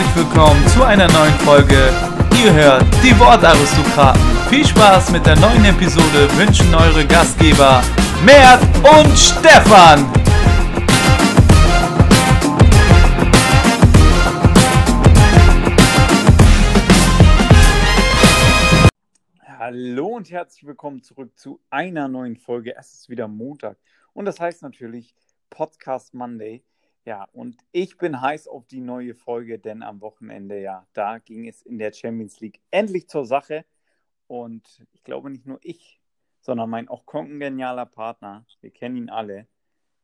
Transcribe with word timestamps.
herzlich 0.00 0.24
willkommen 0.24 0.66
zu 0.68 0.82
einer 0.82 1.06
neuen 1.12 1.34
Folge. 1.40 1.92
Ihr 2.42 2.54
hört 2.54 2.84
die 3.04 3.18
Wortaristokraten. 3.18 4.20
Viel 4.48 4.66
Spaß 4.66 5.10
mit 5.10 5.26
der 5.26 5.36
neuen 5.36 5.62
Episode 5.66 6.26
wünschen 6.38 6.74
eure 6.74 7.06
Gastgeber 7.06 7.82
Mert 8.24 8.62
und 8.78 9.14
Stefan. 9.18 10.10
Hallo 19.58 20.06
und 20.16 20.30
herzlich 20.30 20.66
willkommen 20.66 21.02
zurück 21.02 21.38
zu 21.38 21.60
einer 21.68 22.08
neuen 22.08 22.36
Folge. 22.36 22.74
Es 22.74 22.94
ist 22.94 23.10
wieder 23.10 23.28
Montag 23.28 23.76
und 24.14 24.24
das 24.24 24.40
heißt 24.40 24.62
natürlich 24.62 25.14
Podcast 25.50 26.14
Monday. 26.14 26.64
Ja, 27.10 27.26
und 27.32 27.56
ich 27.72 27.98
bin 27.98 28.20
heiß 28.20 28.46
auf 28.46 28.68
die 28.68 28.80
neue 28.80 29.16
Folge, 29.16 29.58
denn 29.58 29.82
am 29.82 30.00
Wochenende, 30.00 30.60
ja, 30.60 30.86
da 30.92 31.18
ging 31.18 31.48
es 31.48 31.60
in 31.60 31.76
der 31.76 31.92
Champions 31.92 32.38
League 32.38 32.60
endlich 32.70 33.08
zur 33.08 33.26
Sache. 33.26 33.64
Und 34.28 34.86
ich 34.92 35.02
glaube 35.02 35.28
nicht 35.28 35.44
nur 35.44 35.58
ich, 35.60 36.00
sondern 36.40 36.70
mein 36.70 36.86
auch 36.86 37.06
kongenialer 37.06 37.86
Partner, 37.86 38.46
wir 38.60 38.70
kennen 38.70 38.96
ihn 38.96 39.10
alle, 39.10 39.48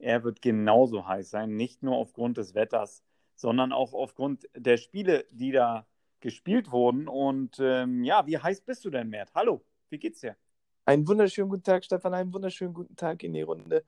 er 0.01 0.25
wird 0.25 0.43
genauso 0.43 1.07
heiß 1.07 1.31
sein, 1.31 1.55
nicht 1.55 1.81
nur 1.85 1.95
aufgrund 1.95 2.39
des 2.39 2.57
Wetters, 2.57 3.05
sondern 3.37 3.73
auch 3.73 3.95
aufgrund 3.95 4.49
der 4.57 4.77
Spiele, 4.77 5.27
die 5.31 5.53
da 5.53 5.87
gespielt 6.19 6.73
wurden. 6.73 7.07
Und 7.07 7.61
ähm, 7.61 8.03
ja, 8.03 8.27
wie 8.27 8.39
heiß 8.39 8.63
bist 8.63 8.85
du 8.85 8.91
denn, 8.91 9.11
Mert? 9.11 9.33
Hallo, 9.33 9.65
wie 9.91 9.99
geht's 10.01 10.23
dir? 10.23 10.37
Einen 10.85 11.07
wunderschönen 11.07 11.51
guten 11.51 11.63
Tag, 11.63 11.85
Stefan, 11.85 12.15
einen 12.15 12.33
wunderschönen 12.35 12.75
guten 12.75 12.97
Tag 12.97 13.23
in 13.23 13.33
die 13.33 13.43
Runde. 13.43 13.85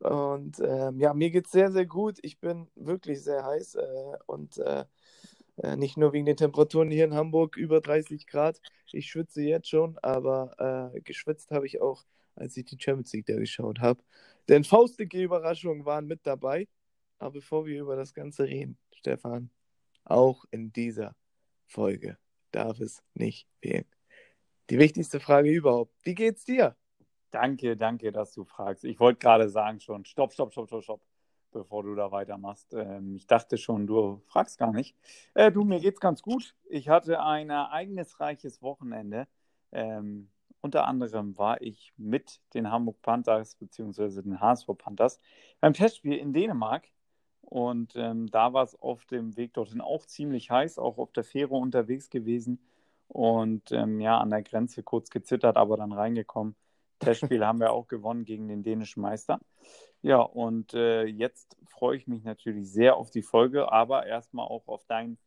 Und 0.00 0.60
ähm, 0.60 1.00
ja, 1.00 1.14
mir 1.14 1.30
geht 1.30 1.46
es 1.46 1.52
sehr, 1.52 1.72
sehr 1.72 1.86
gut. 1.86 2.18
Ich 2.22 2.38
bin 2.38 2.68
wirklich 2.74 3.22
sehr 3.22 3.44
heiß 3.44 3.76
äh, 3.76 4.16
und 4.26 4.58
äh, 4.58 4.84
äh, 5.62 5.76
nicht 5.76 5.96
nur 5.96 6.12
wegen 6.12 6.26
den 6.26 6.36
Temperaturen 6.36 6.90
hier 6.90 7.04
in 7.04 7.14
Hamburg, 7.14 7.56
über 7.56 7.80
30 7.80 8.26
Grad. 8.26 8.60
Ich 8.92 9.10
schwitze 9.10 9.42
jetzt 9.42 9.68
schon, 9.68 9.98
aber 10.02 10.92
äh, 10.94 11.00
geschwitzt 11.00 11.50
habe 11.50 11.66
ich 11.66 11.80
auch, 11.80 12.04
als 12.34 12.56
ich 12.56 12.66
die 12.66 12.78
Champions 12.78 13.12
League 13.12 13.26
da 13.26 13.36
geschaut 13.36 13.80
habe. 13.80 14.02
Denn 14.48 14.64
faustdicke 14.64 15.22
Überraschungen 15.22 15.84
waren 15.84 16.06
mit 16.06 16.26
dabei. 16.26 16.68
Aber 17.18 17.32
bevor 17.32 17.64
wir 17.64 17.80
über 17.80 17.96
das 17.96 18.12
Ganze 18.12 18.44
reden, 18.44 18.76
Stefan, 18.92 19.50
auch 20.04 20.44
in 20.50 20.72
dieser 20.72 21.16
Folge 21.66 22.18
darf 22.50 22.80
es 22.80 23.02
nicht 23.14 23.48
fehlen. 23.60 23.86
Die 24.68 24.78
wichtigste 24.78 25.20
Frage 25.20 25.50
überhaupt: 25.50 25.94
Wie 26.02 26.14
geht's 26.14 26.44
dir? 26.44 26.76
Danke, 27.30 27.76
danke, 27.76 28.12
dass 28.12 28.32
du 28.32 28.44
fragst. 28.44 28.84
Ich 28.84 29.00
wollte 29.00 29.18
gerade 29.18 29.48
sagen 29.48 29.80
schon, 29.80 30.04
stopp, 30.04 30.32
stopp, 30.32 30.52
stopp, 30.52 30.68
stopp, 30.68 30.82
stopp, 30.82 31.00
bevor 31.52 31.82
du 31.82 31.94
da 31.94 32.10
weitermachst. 32.12 32.72
Ähm, 32.74 33.16
ich 33.16 33.26
dachte 33.26 33.58
schon, 33.58 33.86
du 33.86 34.22
fragst 34.26 34.58
gar 34.58 34.72
nicht. 34.72 34.96
Äh, 35.34 35.50
du, 35.52 35.64
mir 35.64 35.80
geht's 35.80 36.00
ganz 36.00 36.22
gut. 36.22 36.54
Ich 36.68 36.88
hatte 36.88 37.20
ein 37.20 37.50
ereignisreiches 37.50 38.62
Wochenende. 38.62 39.26
Ähm, 39.72 40.30
unter 40.60 40.86
anderem 40.86 41.36
war 41.38 41.60
ich 41.60 41.92
mit 41.96 42.40
den 42.54 42.70
Hamburg 42.70 43.00
Panthers 43.02 43.56
bzw. 43.56 44.22
den 44.22 44.40
HSV 44.40 44.66
Panthers 44.78 45.20
beim 45.60 45.74
Testspiel 45.74 46.16
in 46.16 46.32
Dänemark. 46.32 46.88
Und 47.42 47.94
ähm, 47.96 48.28
da 48.28 48.52
war 48.52 48.64
es 48.64 48.74
auf 48.80 49.04
dem 49.06 49.36
Weg 49.36 49.54
dorthin 49.54 49.80
auch 49.80 50.06
ziemlich 50.06 50.50
heiß, 50.50 50.78
auch 50.78 50.98
auf 50.98 51.12
der 51.12 51.22
Fähre 51.22 51.54
unterwegs 51.54 52.10
gewesen. 52.10 52.58
Und 53.08 53.70
ähm, 53.70 54.00
ja, 54.00 54.18
an 54.18 54.30
der 54.30 54.42
Grenze 54.42 54.82
kurz 54.82 55.10
gezittert, 55.10 55.56
aber 55.56 55.76
dann 55.76 55.92
reingekommen. 55.92 56.56
Testspiel 56.98 57.44
haben 57.44 57.60
wir 57.60 57.72
auch 57.72 57.88
gewonnen 57.88 58.24
gegen 58.24 58.48
den 58.48 58.62
dänischen 58.62 59.02
Meister. 59.02 59.38
Ja, 60.02 60.20
und 60.20 60.74
äh, 60.74 61.04
jetzt 61.04 61.56
freue 61.66 61.96
ich 61.96 62.06
mich 62.06 62.22
natürlich 62.24 62.70
sehr 62.70 62.96
auf 62.96 63.10
die 63.10 63.22
Folge, 63.22 63.72
aber 63.72 64.06
erstmal 64.06 64.46
auch 64.46 64.68
auf 64.68 64.84
deinen 64.84 65.18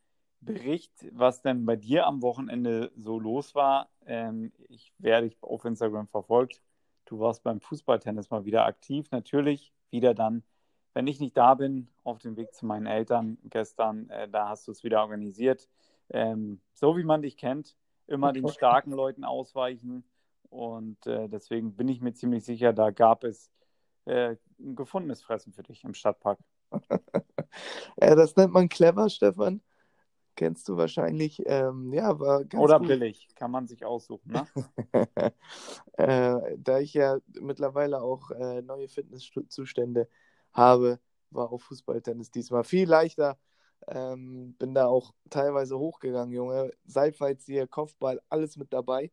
Bericht, 0.42 0.94
was 1.12 1.42
denn 1.42 1.66
bei 1.66 1.76
dir 1.76 2.06
am 2.06 2.22
Wochenende 2.22 2.92
so 2.96 3.20
los 3.20 3.56
war. 3.56 3.90
Ähm, 4.06 4.54
ich 4.70 4.94
werde 4.98 5.28
dich 5.28 5.38
auf 5.42 5.66
Instagram 5.66 6.08
verfolgt. 6.08 6.62
Du 7.06 7.20
warst 7.20 7.44
beim 7.44 7.60
Fußballtennis 7.60 8.30
mal 8.30 8.46
wieder 8.46 8.66
aktiv. 8.66 9.12
Natürlich 9.12 9.74
wieder 9.90 10.14
dann, 10.14 10.44
wenn 10.94 11.08
ich 11.08 11.20
nicht 11.20 11.36
da 11.36 11.56
bin, 11.56 11.90
auf 12.04 12.20
dem 12.20 12.38
Weg 12.38 12.54
zu 12.54 12.66
meinen 12.66 12.86
Eltern 12.86 13.38
gestern. 13.44 14.10
Äh, 14.10 14.30
da 14.30 14.50
hast 14.50 14.68
du 14.68 14.72
es 14.72 14.84
wieder 14.84 15.02
organisiert. 15.02 15.68
Ähm, 16.10 16.62
so 16.74 16.96
wie 16.96 17.04
man 17.04 17.22
dich 17.22 17.36
kennt, 17.36 17.76
immer 18.08 18.32
den 18.32 18.48
starken 18.48 18.92
Leuten 18.92 19.24
ausweichen 19.24 20.04
und 20.50 21.06
äh, 21.08 21.28
deswegen 21.30 21.76
bin 21.76 21.88
ich 21.88 22.02
mir 22.02 22.14
ziemlich 22.14 22.44
sicher, 22.44 22.74
da 22.74 22.92
gab 22.92 23.24
es 23.24 23.52
äh, 24.06 24.36
ein 24.60 24.76
gefundenes 24.76 25.22
Fressen 25.22 25.54
für 25.54 25.64
dich 25.64 25.84
im 25.84 25.94
Stadtpark. 25.94 26.40
ja, 28.02 28.16
das 28.16 28.36
nennt 28.36 28.54
man 28.54 28.70
clever, 28.70 29.10
Stefan. 29.10 29.62
Kennst 30.36 30.70
du 30.70 30.78
wahrscheinlich. 30.78 31.44
Ähm, 31.46 31.94
ja, 31.94 32.18
war 32.20 32.46
ganz 32.46 32.64
Oder 32.64 32.80
gut. 32.80 32.88
billig, 32.88 33.28
kann 33.36 33.52
man 33.52 33.68
sich 33.68 33.84
aussuchen, 33.84 34.32
ne? 34.32 34.48
äh, 35.98 36.58
da 36.58 36.80
ich 36.80 36.94
ja 36.94 37.20
mittlerweile 37.42 38.02
auch 38.02 38.32
äh, 38.32 38.62
neue 38.62 38.88
Fitnesszustände 38.88 40.08
habe, 40.54 41.00
war 41.30 41.52
auch 41.52 41.60
Fußballtennis 41.60 42.32
diesmal 42.32 42.64
viel 42.64 42.88
leichter. 42.88 43.38
Ähm, 43.88 44.56
bin 44.58 44.74
da 44.74 44.88
auch 44.88 45.14
teilweise 45.30 45.78
hochgegangen, 45.78 46.34
Junge. 46.34 46.72
Seitfallzieher, 46.86 47.68
Kopfball, 47.68 48.22
alles 48.30 48.56
mit 48.58 48.72
dabei. 48.72 49.12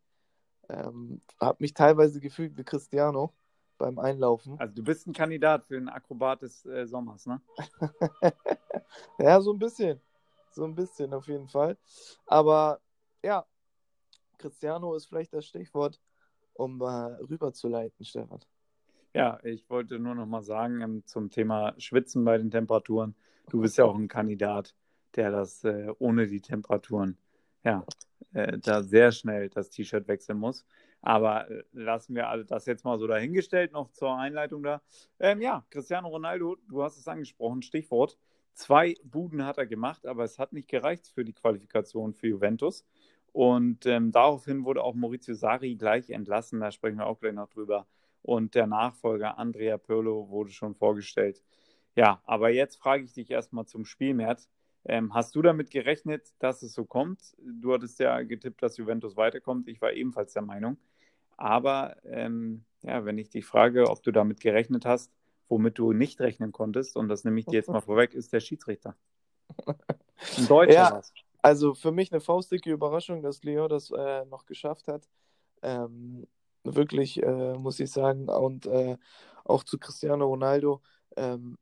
Ähm, 0.68 1.20
habe 1.40 1.58
mich 1.60 1.74
teilweise 1.74 2.20
gefühlt 2.20 2.56
wie 2.56 2.64
Cristiano 2.64 3.32
beim 3.78 3.98
Einlaufen. 3.98 4.58
Also 4.58 4.74
du 4.74 4.82
bist 4.82 5.06
ein 5.06 5.12
Kandidat 5.12 5.64
für 5.64 5.74
den 5.74 5.88
Akrobat 5.88 6.42
des 6.42 6.64
äh, 6.64 6.86
Sommers, 6.86 7.26
ne? 7.26 7.40
ja, 9.18 9.40
so 9.40 9.52
ein 9.52 9.58
bisschen. 9.58 10.00
So 10.50 10.64
ein 10.64 10.74
bisschen 10.74 11.12
auf 11.12 11.26
jeden 11.28 11.48
Fall. 11.48 11.76
Aber 12.26 12.80
ja, 13.22 13.44
Cristiano 14.38 14.94
ist 14.94 15.06
vielleicht 15.06 15.32
das 15.32 15.46
Stichwort, 15.46 16.00
um 16.54 16.80
äh, 16.80 16.84
rüberzuleiten, 16.84 18.04
Stefan. 18.04 18.40
Ja, 19.14 19.38
ich 19.42 19.68
wollte 19.70 19.98
nur 19.98 20.14
noch 20.14 20.26
mal 20.26 20.42
sagen 20.42 20.80
ähm, 20.80 21.02
zum 21.06 21.30
Thema 21.30 21.74
Schwitzen 21.78 22.24
bei 22.24 22.38
den 22.38 22.50
Temperaturen. 22.50 23.14
Du 23.48 23.60
bist 23.60 23.78
ja 23.78 23.84
auch 23.84 23.94
ein 23.94 24.08
Kandidat, 24.08 24.74
der 25.14 25.30
das 25.30 25.64
äh, 25.64 25.92
ohne 25.98 26.26
die 26.26 26.40
Temperaturen 26.40 27.16
ja, 27.66 27.84
äh, 28.32 28.58
da 28.58 28.82
sehr 28.82 29.12
schnell 29.12 29.48
das 29.50 29.70
T-Shirt 29.70 30.06
wechseln 30.08 30.38
muss. 30.38 30.64
Aber 31.02 31.50
äh, 31.50 31.64
lassen 31.72 32.14
wir 32.14 32.28
alle 32.28 32.44
das 32.44 32.66
jetzt 32.66 32.84
mal 32.84 32.98
so 32.98 33.06
dahingestellt, 33.06 33.72
noch 33.72 33.90
zur 33.90 34.16
Einleitung 34.16 34.62
da. 34.62 34.82
Ähm, 35.18 35.40
ja, 35.42 35.66
Cristiano 35.70 36.08
Ronaldo, 36.08 36.56
du 36.68 36.82
hast 36.82 36.96
es 36.96 37.08
angesprochen, 37.08 37.62
Stichwort. 37.62 38.18
Zwei 38.54 38.94
Buden 39.04 39.44
hat 39.44 39.58
er 39.58 39.66
gemacht, 39.66 40.06
aber 40.06 40.24
es 40.24 40.38
hat 40.38 40.52
nicht 40.52 40.68
gereicht 40.68 41.08
für 41.08 41.24
die 41.24 41.34
Qualifikation 41.34 42.14
für 42.14 42.28
Juventus. 42.28 42.86
Und 43.32 43.84
ähm, 43.84 44.12
daraufhin 44.12 44.64
wurde 44.64 44.82
auch 44.82 44.94
Maurizio 44.94 45.34
Sari 45.34 45.74
gleich 45.74 46.08
entlassen, 46.10 46.60
da 46.60 46.70
sprechen 46.70 46.98
wir 46.98 47.06
auch 47.06 47.20
gleich 47.20 47.34
noch 47.34 47.50
drüber. 47.50 47.86
Und 48.22 48.54
der 48.54 48.66
Nachfolger 48.66 49.38
Andrea 49.38 49.76
Pirlo 49.76 50.30
wurde 50.30 50.50
schon 50.52 50.74
vorgestellt. 50.74 51.42
Ja, 51.96 52.22
aber 52.24 52.50
jetzt 52.50 52.76
frage 52.76 53.04
ich 53.04 53.12
dich 53.12 53.30
erstmal 53.30 53.66
zum 53.66 53.84
Spielmärz. 53.84 54.48
Ähm, 54.88 55.14
hast 55.14 55.34
du 55.34 55.42
damit 55.42 55.70
gerechnet, 55.70 56.32
dass 56.38 56.62
es 56.62 56.72
so 56.72 56.84
kommt? 56.84 57.36
Du 57.38 57.72
hattest 57.72 57.98
ja 57.98 58.22
getippt, 58.22 58.62
dass 58.62 58.76
Juventus 58.76 59.16
weiterkommt. 59.16 59.66
Ich 59.68 59.80
war 59.80 59.92
ebenfalls 59.92 60.32
der 60.32 60.42
Meinung. 60.42 60.78
Aber 61.36 61.96
ähm, 62.04 62.64
ja, 62.82 63.04
wenn 63.04 63.18
ich 63.18 63.28
dich 63.28 63.44
frage, 63.44 63.90
ob 63.90 64.02
du 64.02 64.12
damit 64.12 64.40
gerechnet 64.40 64.86
hast, 64.86 65.12
womit 65.48 65.78
du 65.78 65.92
nicht 65.92 66.20
rechnen 66.20 66.52
konntest, 66.52 66.96
und 66.96 67.08
das 67.08 67.24
nehme 67.24 67.40
ich 67.40 67.46
dir 67.46 67.56
jetzt 67.56 67.68
mal 67.68 67.80
vorweg, 67.80 68.14
ist 68.14 68.32
der 68.32 68.40
Schiedsrichter. 68.40 68.96
Ein 70.38 70.46
Deutscher 70.46 70.74
ja, 70.74 70.92
was. 70.92 71.12
Also 71.42 71.74
für 71.74 71.92
mich 71.92 72.10
eine 72.10 72.20
faustdicke 72.20 72.72
Überraschung, 72.72 73.22
dass 73.22 73.44
Leo 73.44 73.68
das 73.68 73.90
äh, 73.90 74.24
noch 74.24 74.46
geschafft 74.46 74.88
hat. 74.88 75.08
Ähm, 75.62 76.26
wirklich, 76.64 77.22
äh, 77.22 77.54
muss 77.54 77.78
ich 77.78 77.90
sagen. 77.90 78.28
Und 78.28 78.66
äh, 78.66 78.96
auch 79.44 79.62
zu 79.62 79.78
Cristiano 79.78 80.26
Ronaldo. 80.26 80.80
Ähm, 81.16 81.56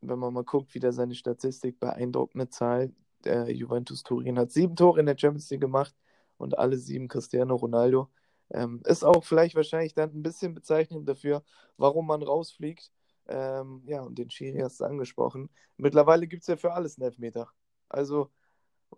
wenn 0.00 0.18
man 0.18 0.32
mal 0.32 0.44
guckt, 0.44 0.74
wieder 0.74 0.92
seine 0.92 1.14
Statistik, 1.14 1.80
beeindruckende 1.80 2.48
Zahl. 2.48 2.92
Der 3.24 3.50
Juventus 3.50 4.02
Turin 4.02 4.38
hat 4.38 4.52
sieben 4.52 4.76
Tore 4.76 5.00
in 5.00 5.06
der 5.06 5.18
Champions 5.18 5.50
League 5.50 5.60
gemacht 5.60 5.94
und 6.36 6.56
alle 6.58 6.76
sieben 6.76 7.08
Cristiano 7.08 7.56
Ronaldo. 7.56 8.08
Ähm, 8.50 8.80
ist 8.84 9.04
auch 9.04 9.24
vielleicht 9.24 9.56
wahrscheinlich 9.56 9.94
dann 9.94 10.10
ein 10.10 10.22
bisschen 10.22 10.54
bezeichnend 10.54 11.08
dafür, 11.08 11.42
warum 11.76 12.06
man 12.06 12.22
rausfliegt. 12.22 12.90
Ähm, 13.26 13.82
ja, 13.86 14.00
und 14.02 14.18
den 14.18 14.30
Schiri 14.30 14.60
hast 14.60 14.80
du 14.80 14.84
angesprochen. 14.84 15.50
Mittlerweile 15.76 16.26
gibt 16.26 16.42
es 16.42 16.46
ja 16.46 16.56
für 16.56 16.72
alles 16.72 16.96
einen 16.96 17.06
Elfmeter. 17.06 17.48
Also, 17.88 18.30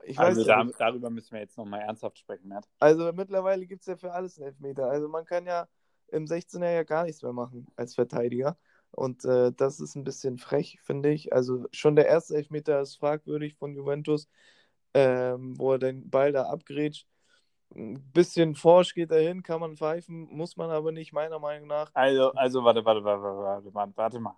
ich 0.04 0.18
also 0.18 0.40
weiß 0.40 0.46
da, 0.46 0.64
nicht. 0.64 0.80
darüber 0.80 1.10
müssen 1.10 1.32
wir 1.32 1.40
jetzt 1.40 1.58
nochmal 1.58 1.80
ernsthaft 1.80 2.18
sprechen, 2.18 2.48
Matt. 2.48 2.68
Also 2.78 3.12
mittlerweile 3.12 3.66
gibt 3.66 3.80
es 3.80 3.86
ja 3.86 3.96
für 3.96 4.12
alles 4.12 4.38
einen 4.38 4.48
Elfmeter. 4.48 4.88
Also 4.88 5.08
man 5.08 5.24
kann 5.24 5.46
ja 5.46 5.66
im 6.08 6.26
16er 6.26 6.70
ja 6.70 6.84
gar 6.84 7.04
nichts 7.04 7.22
mehr 7.22 7.32
machen 7.32 7.66
als 7.74 7.94
Verteidiger. 7.94 8.56
Und 8.92 9.24
äh, 9.24 9.52
das 9.52 9.80
ist 9.80 9.94
ein 9.94 10.04
bisschen 10.04 10.38
frech, 10.38 10.78
finde 10.82 11.10
ich. 11.10 11.32
Also 11.32 11.66
schon 11.72 11.96
der 11.96 12.06
erste 12.06 12.36
Elfmeter 12.36 12.80
ist 12.80 12.96
fragwürdig 12.96 13.54
von 13.54 13.74
Juventus, 13.74 14.28
ähm, 14.94 15.58
wo 15.58 15.72
er 15.72 15.78
den 15.78 16.10
Ball 16.10 16.32
da 16.32 16.44
abgrätscht. 16.44 17.06
Ein 17.74 18.02
bisschen 18.12 18.56
forsch 18.56 18.94
geht 18.94 19.12
er 19.12 19.20
hin, 19.20 19.44
kann 19.44 19.60
man 19.60 19.76
pfeifen, 19.76 20.22
muss 20.32 20.56
man 20.56 20.70
aber 20.70 20.90
nicht, 20.90 21.12
meiner 21.12 21.38
Meinung 21.38 21.68
nach. 21.68 21.90
Also, 21.94 22.32
also 22.32 22.64
warte, 22.64 22.84
warte, 22.84 23.04
warte, 23.04 23.22
warte, 23.22 23.74
warte, 23.74 23.96
warte 23.96 24.20
mal. 24.20 24.36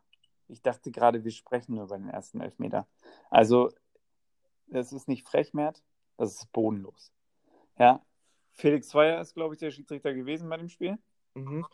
Ich 0.48 0.60
dachte 0.60 0.90
gerade, 0.90 1.24
wir 1.24 1.30
sprechen 1.30 1.76
nur 1.76 1.84
über 1.84 1.96
den 1.96 2.10
ersten 2.10 2.42
Elfmeter. 2.42 2.86
Also, 3.30 3.70
das 4.66 4.92
ist 4.92 5.08
nicht 5.08 5.26
frech, 5.26 5.54
Mert, 5.54 5.82
das 6.18 6.34
ist 6.34 6.52
bodenlos. 6.52 7.10
Ja, 7.78 8.04
Felix 8.52 8.88
Zweier 8.88 9.18
ist, 9.20 9.32
glaube 9.34 9.54
ich, 9.54 9.60
der 9.60 9.70
Schiedsrichter 9.70 10.12
gewesen 10.12 10.50
bei 10.50 10.58
dem 10.58 10.68
Spiel. 10.68 10.98
Mhm. 11.34 11.64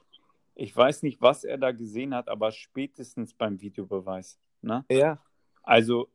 Ich 0.61 0.77
weiß 0.77 1.05
nicht, 1.05 1.23
was 1.23 1.45
er 1.45 1.57
da 1.57 1.71
gesehen 1.71 2.13
hat, 2.13 2.29
aber 2.29 2.51
spätestens 2.51 3.33
beim 3.33 3.61
Videobeweis. 3.61 4.41
Ne? 4.61 4.85
Ja. 4.91 5.23
Also, 5.63 6.09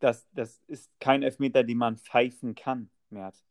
das, 0.00 0.28
das 0.32 0.60
ist 0.66 0.90
kein 0.98 1.22
Elfmeter, 1.22 1.62
den 1.62 1.78
man 1.78 1.96
pfeifen 1.96 2.56
kann, 2.56 2.90
Mert. 3.10 3.44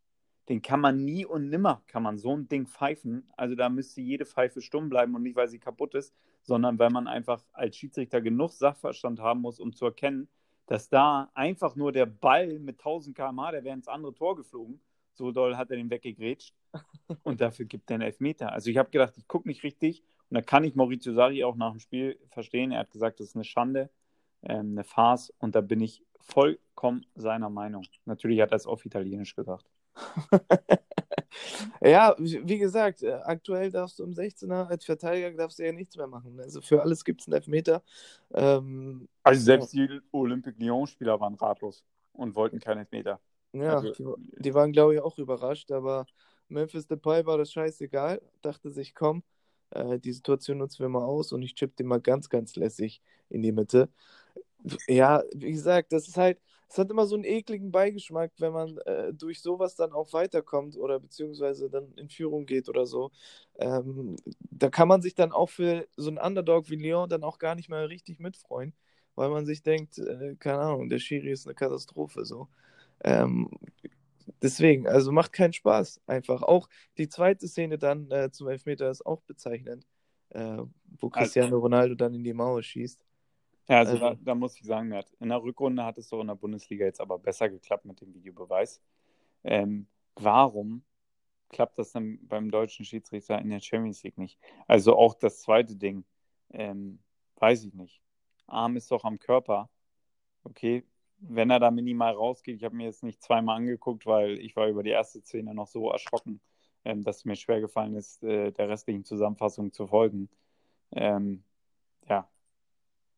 Den 0.49 0.61
kann 0.61 0.81
man 0.81 1.05
nie 1.05 1.25
und 1.25 1.49
nimmer, 1.49 1.83
kann 1.87 2.03
man 2.03 2.17
so 2.17 2.35
ein 2.35 2.49
Ding 2.49 2.67
pfeifen. 2.67 3.31
Also 3.37 3.55
da 3.55 3.69
müsste 3.69 4.01
jede 4.01 4.25
Pfeife 4.25 4.61
stumm 4.61 4.89
bleiben 4.89 5.15
und 5.15 5.23
nicht, 5.23 5.37
weil 5.37 5.47
sie 5.47 5.57
kaputt 5.57 5.95
ist, 5.95 6.13
sondern 6.41 6.77
weil 6.79 6.89
man 6.89 7.07
einfach 7.07 7.41
als 7.53 7.77
Schiedsrichter 7.77 8.19
genug 8.19 8.51
Sachverstand 8.51 9.21
haben 9.21 9.39
muss, 9.39 9.61
um 9.61 9.71
zu 9.71 9.85
erkennen, 9.85 10.27
dass 10.65 10.89
da 10.89 11.31
einfach 11.33 11.77
nur 11.77 11.93
der 11.93 12.07
Ball 12.07 12.59
mit 12.59 12.79
1000 12.79 13.15
km/h, 13.15 13.51
der 13.51 13.63
wäre 13.63 13.75
ins 13.75 13.87
andere 13.87 14.13
Tor 14.13 14.35
geflogen. 14.35 14.81
So 15.13 15.31
doll 15.31 15.57
hat 15.57 15.69
er 15.71 15.77
den 15.77 15.89
weggegrätscht. 15.89 16.55
Und 17.23 17.41
dafür 17.41 17.65
gibt 17.65 17.89
er 17.89 17.95
einen 17.95 18.03
Elfmeter. 18.03 18.51
Also 18.51 18.69
ich 18.69 18.77
habe 18.77 18.89
gedacht, 18.89 19.13
ich 19.17 19.27
gucke 19.27 19.47
nicht 19.47 19.63
richtig. 19.63 20.03
Und 20.29 20.35
da 20.35 20.41
kann 20.41 20.63
ich 20.63 20.75
Maurizio 20.75 21.13
Sari 21.13 21.43
auch 21.43 21.55
nach 21.55 21.71
dem 21.71 21.79
Spiel 21.79 22.19
verstehen. 22.29 22.71
Er 22.71 22.79
hat 22.79 22.91
gesagt, 22.91 23.19
das 23.19 23.29
ist 23.29 23.35
eine 23.35 23.43
Schande, 23.43 23.89
ähm, 24.41 24.71
eine 24.71 24.83
Farce. 24.83 25.31
Und 25.37 25.55
da 25.55 25.61
bin 25.61 25.81
ich 25.81 26.03
vollkommen 26.19 27.05
seiner 27.15 27.49
Meinung. 27.49 27.85
Natürlich 28.05 28.41
hat 28.41 28.51
er 28.51 28.55
es 28.55 28.65
auf 28.65 28.85
Italienisch 28.85 29.35
gesagt. 29.35 29.65
ja, 31.81 32.15
wie 32.17 32.57
gesagt, 32.57 33.03
äh, 33.03 33.13
aktuell 33.13 33.69
darfst 33.69 33.99
du 33.99 34.03
im 34.03 34.13
16er 34.13 34.67
als 34.67 34.85
Verteidiger 34.85 35.31
darfst 35.31 35.59
du 35.59 35.65
ja 35.65 35.71
nichts 35.71 35.95
mehr 35.95 36.07
machen. 36.07 36.39
Also 36.39 36.61
für 36.61 36.81
alles 36.81 37.03
gibt 37.03 37.21
es 37.21 37.27
einen 37.27 37.35
Elfmeter. 37.35 37.83
Ähm, 38.33 39.07
also 39.21 39.41
selbst 39.41 39.73
ja. 39.73 39.85
die 39.85 39.99
Olympique 40.11 40.59
Lyon-Spieler 40.59 41.19
waren 41.19 41.35
ratlos 41.35 41.83
und 42.13 42.35
wollten 42.35 42.59
keinen 42.59 42.79
Elfmeter. 42.79 43.19
Ja, 43.53 43.75
also, 43.77 43.91
die, 43.91 44.03
die, 44.39 44.53
waren, 44.53 44.71
glaube 44.71 44.95
ich, 44.95 45.01
auch 45.01 45.17
überrascht, 45.17 45.71
aber 45.71 46.05
Memphis 46.47 46.87
Depay 46.87 47.25
war 47.25 47.37
das 47.37 47.51
scheißegal, 47.51 48.21
dachte 48.41 48.71
sich, 48.71 48.95
komm, 48.95 49.23
äh, 49.71 49.99
die 49.99 50.11
Situation 50.11 50.57
nutzen 50.57 50.79
wir 50.81 50.89
mal 50.89 51.03
aus 51.05 51.31
und 51.31 51.43
ich 51.43 51.53
chippe 51.55 51.75
den 51.77 51.87
mal 51.87 52.01
ganz, 52.01 52.29
ganz 52.29 52.55
lässig 52.55 53.01
in 53.29 53.41
die 53.43 53.51
Mitte. 53.51 53.89
Ja, 54.87 55.23
wie 55.35 55.51
gesagt, 55.51 55.91
das 55.93 56.07
ist 56.07 56.17
halt, 56.17 56.39
es 56.69 56.77
hat 56.77 56.89
immer 56.91 57.05
so 57.07 57.15
einen 57.15 57.25
ekligen 57.25 57.71
Beigeschmack, 57.71 58.31
wenn 58.39 58.53
man 58.53 58.77
äh, 58.79 59.13
durch 59.13 59.41
sowas 59.41 59.75
dann 59.75 59.91
auch 59.93 60.13
weiterkommt 60.13 60.77
oder 60.77 60.99
beziehungsweise 60.99 61.69
dann 61.69 61.93
in 61.97 62.09
Führung 62.09 62.45
geht 62.45 62.69
oder 62.69 62.85
so. 62.87 63.11
Ähm, 63.59 64.15
da 64.51 64.69
kann 64.69 64.87
man 64.87 65.01
sich 65.01 65.15
dann 65.15 65.31
auch 65.33 65.49
für 65.49 65.87
so 65.97 66.09
einen 66.09 66.17
Underdog 66.17 66.69
wie 66.69 66.75
Lyon 66.77 67.09
dann 67.09 67.23
auch 67.23 67.39
gar 67.39 67.55
nicht 67.55 67.69
mehr 67.69 67.89
richtig 67.89 68.19
mitfreuen, 68.19 68.73
weil 69.15 69.29
man 69.29 69.45
sich 69.45 69.63
denkt, 69.63 69.97
äh, 69.99 70.35
keine 70.39 70.59
Ahnung, 70.61 70.89
der 70.89 70.99
Schiri 70.99 71.31
ist 71.31 71.45
eine 71.47 71.55
Katastrophe 71.55 72.25
so. 72.25 72.47
Ähm, 73.03 73.49
deswegen, 74.41 74.87
also 74.87 75.11
macht 75.11 75.33
keinen 75.33 75.53
Spaß 75.53 76.01
einfach. 76.07 76.41
Auch 76.43 76.69
die 76.97 77.09
zweite 77.09 77.47
Szene 77.47 77.77
dann 77.77 78.09
äh, 78.11 78.31
zum 78.31 78.47
Elfmeter 78.47 78.89
ist 78.89 79.05
auch 79.05 79.21
bezeichnend, 79.21 79.85
äh, 80.29 80.57
wo 80.99 81.07
also 81.07 81.09
Cristiano 81.09 81.57
Ronaldo 81.57 81.95
dann 81.95 82.13
in 82.13 82.23
die 82.23 82.33
Mauer 82.33 82.63
schießt. 82.63 83.03
Ja, 83.69 83.79
also, 83.79 83.93
also 83.93 84.09
da, 84.09 84.15
da, 84.21 84.35
muss 84.35 84.57
ich 84.57 84.65
sagen, 84.65 84.91
in 85.19 85.29
der 85.29 85.41
Rückrunde 85.41 85.85
hat 85.85 85.97
es 85.97 86.09
doch 86.09 86.19
in 86.19 86.27
der 86.27 86.35
Bundesliga 86.35 86.85
jetzt 86.85 86.99
aber 86.99 87.17
besser 87.17 87.49
geklappt 87.49 87.85
mit 87.85 88.01
dem 88.01 88.13
Videobeweis. 88.13 88.81
Ähm, 89.43 89.87
warum 90.15 90.83
klappt 91.49 91.77
das 91.77 91.91
dann 91.91 92.19
beim 92.27 92.51
deutschen 92.51 92.85
Schiedsrichter 92.85 93.39
in 93.39 93.49
der 93.49 93.61
Champions 93.61 94.03
League 94.03 94.17
nicht? 94.17 94.37
Also 94.67 94.97
auch 94.97 95.15
das 95.15 95.41
zweite 95.41 95.75
Ding, 95.75 96.03
ähm, 96.51 96.99
weiß 97.37 97.63
ich 97.63 97.73
nicht. 97.73 98.01
Arm 98.47 98.75
ist 98.75 98.91
doch 98.91 99.05
am 99.05 99.17
Körper. 99.17 99.69
Okay, 100.43 100.83
wenn 101.29 101.49
er 101.49 101.59
da 101.59 101.71
minimal 101.71 102.13
rausgeht, 102.13 102.57
ich 102.57 102.63
habe 102.63 102.75
mir 102.75 102.85
jetzt 102.85 103.03
nicht 103.03 103.21
zweimal 103.21 103.57
angeguckt, 103.57 104.05
weil 104.05 104.39
ich 104.39 104.55
war 104.55 104.67
über 104.67 104.83
die 104.83 104.89
erste 104.89 105.21
Szene 105.21 105.53
noch 105.53 105.67
so 105.67 105.89
erschrocken, 105.91 106.41
ähm, 106.85 107.03
dass 107.03 107.17
es 107.17 107.25
mir 107.25 107.35
schwer 107.35 107.61
gefallen 107.61 107.95
ist, 107.95 108.23
äh, 108.23 108.51
der 108.51 108.69
restlichen 108.69 109.05
Zusammenfassung 109.05 109.71
zu 109.71 109.87
folgen. 109.87 110.29
Ähm, 110.91 111.43
ja. 112.09 112.29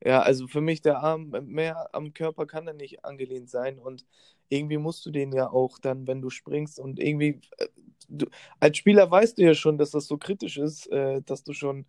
Ja, 0.04 0.22
also 0.22 0.48
für 0.48 0.62
mich 0.62 0.82
der 0.82 1.00
Arm 1.00 1.32
mehr 1.46 1.90
am 1.94 2.14
Körper 2.14 2.46
kann 2.46 2.68
er 2.68 2.74
nicht 2.74 3.06
angelehnt 3.06 3.50
sein 3.50 3.80
und 3.80 4.06
irgendwie 4.50 4.78
musst 4.78 5.06
du 5.06 5.12
den 5.12 5.32
ja 5.34 5.50
auch 5.50 5.80
dann, 5.80 6.06
wenn 6.08 6.22
du 6.22 6.30
springst 6.30 6.80
und 6.80 7.00
irgendwie, 7.00 7.42
äh, 7.58 7.68
du, 8.10 8.28
als 8.60 8.78
Spieler 8.78 9.10
weißt 9.10 9.38
du 9.38 9.44
ja 9.44 9.56
schon, 9.56 9.78
dass 9.78 9.92
das 9.92 10.08
so 10.08 10.18
kritisch 10.18 10.58
ist, 10.58 10.88
äh, 10.92 11.22
dass 11.24 11.44
du 11.44 11.54
schon 11.54 11.86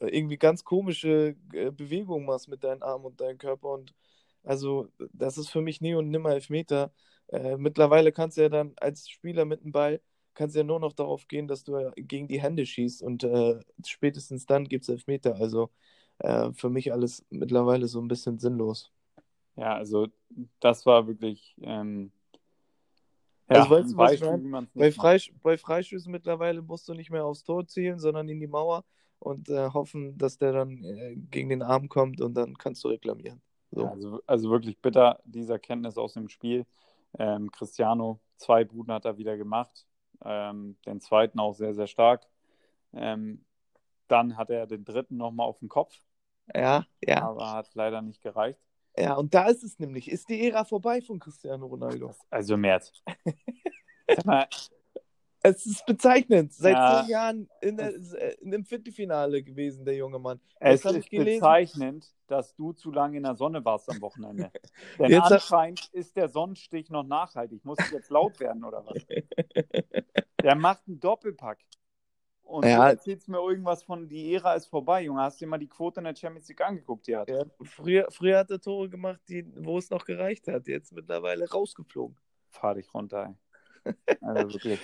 äh, 0.00 0.08
irgendwie 0.08 0.36
ganz 0.36 0.64
komische 0.64 1.36
äh, 1.52 1.70
Bewegungen 1.70 2.26
machst 2.26 2.48
mit 2.48 2.64
deinem 2.64 2.82
Arm 2.82 3.04
und 3.04 3.20
deinem 3.20 3.38
Körper 3.38 3.70
und 3.70 3.94
also, 4.44 4.88
das 5.12 5.38
ist 5.38 5.50
für 5.50 5.62
mich 5.62 5.80
nie 5.80 5.94
und 5.94 6.10
nimmer 6.10 6.30
Elfmeter. 6.30 6.92
Äh, 7.28 7.56
mittlerweile 7.56 8.12
kannst 8.12 8.36
du 8.36 8.42
ja 8.42 8.48
dann 8.48 8.72
als 8.76 9.08
Spieler 9.08 9.44
mit 9.44 9.64
dem 9.64 9.72
Ball, 9.72 10.00
kannst 10.34 10.56
ja 10.56 10.64
nur 10.64 10.80
noch 10.80 10.92
darauf 10.92 11.26
gehen, 11.28 11.48
dass 11.48 11.64
du 11.64 11.92
gegen 11.96 12.28
die 12.28 12.40
Hände 12.40 12.66
schießt 12.66 13.02
und 13.02 13.24
äh, 13.24 13.58
spätestens 13.84 14.46
dann 14.46 14.64
gibt 14.68 14.84
es 14.84 14.88
Elfmeter. 14.88 15.36
Also, 15.36 15.70
äh, 16.18 16.52
für 16.52 16.70
mich 16.70 16.92
alles 16.92 17.24
mittlerweile 17.30 17.86
so 17.88 18.00
ein 18.00 18.08
bisschen 18.08 18.38
sinnlos. 18.38 18.92
Ja, 19.56 19.74
also, 19.76 20.08
das 20.60 20.84
war 20.84 21.06
wirklich. 21.06 21.54
Ähm, 21.62 22.12
also, 23.46 23.64
ja, 23.64 23.70
weißt 23.70 23.92
du, 23.92 23.96
was 23.96 24.20
Beispiel? 24.20 24.68
Bei, 24.74 24.90
Freisch 24.90 25.32
bei 25.42 25.58
Freischüssen 25.58 26.10
mittlerweile 26.10 26.62
musst 26.62 26.88
du 26.88 26.94
nicht 26.94 27.10
mehr 27.10 27.24
aufs 27.24 27.44
Tor 27.44 27.66
zielen, 27.66 27.98
sondern 27.98 28.28
in 28.28 28.40
die 28.40 28.46
Mauer 28.46 28.84
und 29.18 29.48
äh, 29.48 29.70
hoffen, 29.70 30.16
dass 30.18 30.38
der 30.38 30.52
dann 30.52 30.82
äh, 30.82 31.16
gegen 31.30 31.50
den 31.50 31.62
Arm 31.62 31.88
kommt 31.88 32.20
und 32.20 32.34
dann 32.34 32.56
kannst 32.56 32.82
du 32.84 32.88
reklamieren. 32.88 33.40
So. 33.74 33.88
Also, 33.88 34.20
also 34.26 34.50
wirklich 34.50 34.78
bitter, 34.78 35.20
diese 35.24 35.54
Erkenntnis 35.54 35.98
aus 35.98 36.14
dem 36.14 36.28
Spiel. 36.28 36.66
Ähm, 37.18 37.50
Cristiano, 37.50 38.20
zwei 38.36 38.64
Buden 38.64 38.92
hat 38.92 39.04
er 39.04 39.18
wieder 39.18 39.36
gemacht. 39.36 39.86
Ähm, 40.24 40.76
den 40.86 41.00
zweiten 41.00 41.40
auch 41.40 41.54
sehr, 41.54 41.74
sehr 41.74 41.86
stark. 41.86 42.26
Ähm, 42.92 43.44
dann 44.08 44.36
hat 44.36 44.50
er 44.50 44.66
den 44.66 44.84
dritten 44.84 45.16
nochmal 45.16 45.46
auf 45.46 45.58
dem 45.58 45.68
Kopf. 45.68 45.94
Ja, 46.54 46.84
ja. 47.02 47.22
Aber 47.22 47.52
hat 47.52 47.74
leider 47.74 48.02
nicht 48.02 48.22
gereicht. 48.22 48.60
Ja, 48.96 49.14
und 49.14 49.34
da 49.34 49.48
ist 49.48 49.64
es 49.64 49.78
nämlich. 49.78 50.10
Ist 50.10 50.28
die 50.28 50.46
Ära 50.46 50.64
vorbei 50.64 51.00
von 51.00 51.18
Cristiano 51.18 51.66
Ronaldo? 51.66 52.14
Also 52.30 52.56
März. 52.56 52.92
Es 55.46 55.66
ist 55.66 55.84
bezeichnend. 55.84 56.54
Seit 56.54 56.72
ja. 56.72 57.02
zehn 57.02 57.10
Jahren 57.10 57.50
in, 57.60 57.76
der, 57.76 57.92
in 58.40 58.50
dem 58.50 58.64
Viertelfinale 58.64 59.42
gewesen, 59.42 59.84
der 59.84 59.94
junge 59.94 60.18
Mann. 60.18 60.40
Das 60.58 60.82
es 60.86 60.96
ist 60.96 61.10
bezeichnend, 61.10 62.14
dass 62.28 62.54
du 62.54 62.72
zu 62.72 62.90
lange 62.90 63.18
in 63.18 63.24
der 63.24 63.34
Sonne 63.34 63.62
warst 63.62 63.90
am 63.90 64.00
Wochenende. 64.00 64.50
Denn 64.98 65.10
jetzt 65.10 65.30
anscheinend 65.30 65.90
ist 65.92 66.16
der 66.16 66.30
Sonnenstich 66.30 66.88
noch 66.88 67.02
nachhaltig. 67.02 67.62
Muss 67.62 67.78
ich 67.78 67.90
jetzt 67.90 68.10
laut 68.10 68.40
werden 68.40 68.64
oder 68.64 68.86
was? 68.86 69.04
der 70.42 70.54
macht 70.54 70.88
einen 70.88 70.98
Doppelpack. 70.98 71.58
Und 72.42 72.64
ja. 72.64 72.78
du 72.78 72.90
erzählst 72.92 73.28
mir 73.28 73.38
irgendwas 73.38 73.82
von, 73.82 74.08
die 74.08 74.34
Ära 74.34 74.54
ist 74.54 74.68
vorbei, 74.68 75.02
Junge. 75.02 75.20
Hast 75.20 75.42
du 75.42 75.44
dir 75.44 75.50
mal 75.50 75.58
die 75.58 75.68
Quote 75.68 76.00
in 76.00 76.04
der 76.04 76.16
Champions 76.16 76.48
League 76.48 76.60
angeguckt? 76.62 77.06
Die 77.06 77.16
hat? 77.16 77.28
Ja, 77.28 77.44
früher, 77.62 78.06
früher 78.10 78.38
hat 78.38 78.50
er 78.50 78.62
Tore 78.62 78.88
gemacht, 78.88 79.20
die, 79.28 79.44
wo 79.56 79.76
es 79.76 79.90
noch 79.90 80.06
gereicht 80.06 80.48
hat. 80.48 80.66
Jetzt 80.68 80.92
mittlerweile 80.92 81.50
rausgeflogen. 81.50 82.16
Fahr 82.48 82.76
dich 82.76 82.92
runter, 82.94 83.34
ey. 83.84 83.94
Also 84.22 84.54
wirklich. 84.54 84.80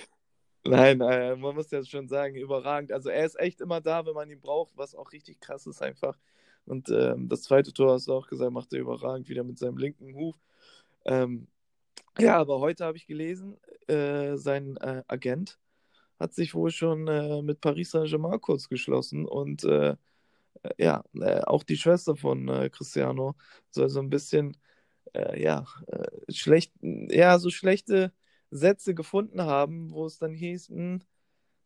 Nein, 0.63 1.01
äh, 1.01 1.35
man 1.35 1.55
muss 1.55 1.71
ja 1.71 1.83
schon 1.83 2.07
sagen, 2.07 2.35
überragend. 2.35 2.91
Also 2.91 3.09
er 3.09 3.25
ist 3.25 3.39
echt 3.39 3.61
immer 3.61 3.81
da, 3.81 4.05
wenn 4.05 4.13
man 4.13 4.29
ihn 4.29 4.41
braucht, 4.41 4.77
was 4.77 4.93
auch 4.93 5.11
richtig 5.11 5.39
krass 5.39 5.65
ist 5.65 5.81
einfach. 5.81 6.17
Und 6.65 6.89
ähm, 6.89 7.27
das 7.29 7.43
zweite 7.43 7.73
Tor, 7.73 7.93
hast 7.93 8.07
du 8.07 8.13
auch 8.13 8.27
gesagt, 8.27 8.51
macht 8.51 8.71
er 8.73 8.79
überragend 8.79 9.27
wieder 9.29 9.43
mit 9.43 9.57
seinem 9.57 9.77
linken 9.77 10.13
Huf. 10.15 10.35
Ähm, 11.05 11.47
ja, 12.19 12.37
aber 12.37 12.59
heute 12.59 12.85
habe 12.85 12.97
ich 12.97 13.07
gelesen, 13.07 13.57
äh, 13.87 14.35
sein 14.37 14.77
äh, 14.77 15.03
Agent 15.07 15.59
hat 16.19 16.33
sich 16.35 16.53
wohl 16.53 16.71
schon 16.71 17.07
äh, 17.07 17.41
mit 17.41 17.61
Paris 17.61 17.91
Saint-Germain 17.91 18.39
kurz 18.41 18.69
geschlossen 18.69 19.25
und 19.25 19.63
äh, 19.63 19.95
ja, 20.77 21.03
äh, 21.19 21.41
auch 21.41 21.63
die 21.63 21.77
Schwester 21.77 22.15
von 22.15 22.47
Cristiano 22.71 23.35
soll 23.71 23.89
so 23.89 23.99
ein 23.99 24.09
bisschen, 24.09 24.57
ja, 25.35 25.65
schlecht, 26.29 26.73
ja, 26.81 27.39
so 27.39 27.49
schlechte 27.49 28.13
Sätze 28.51 28.93
gefunden 28.93 29.41
haben, 29.41 29.91
wo 29.91 30.05
es 30.05 30.17
dann 30.19 30.33
hieß, 30.33 30.69
hm, 30.69 31.01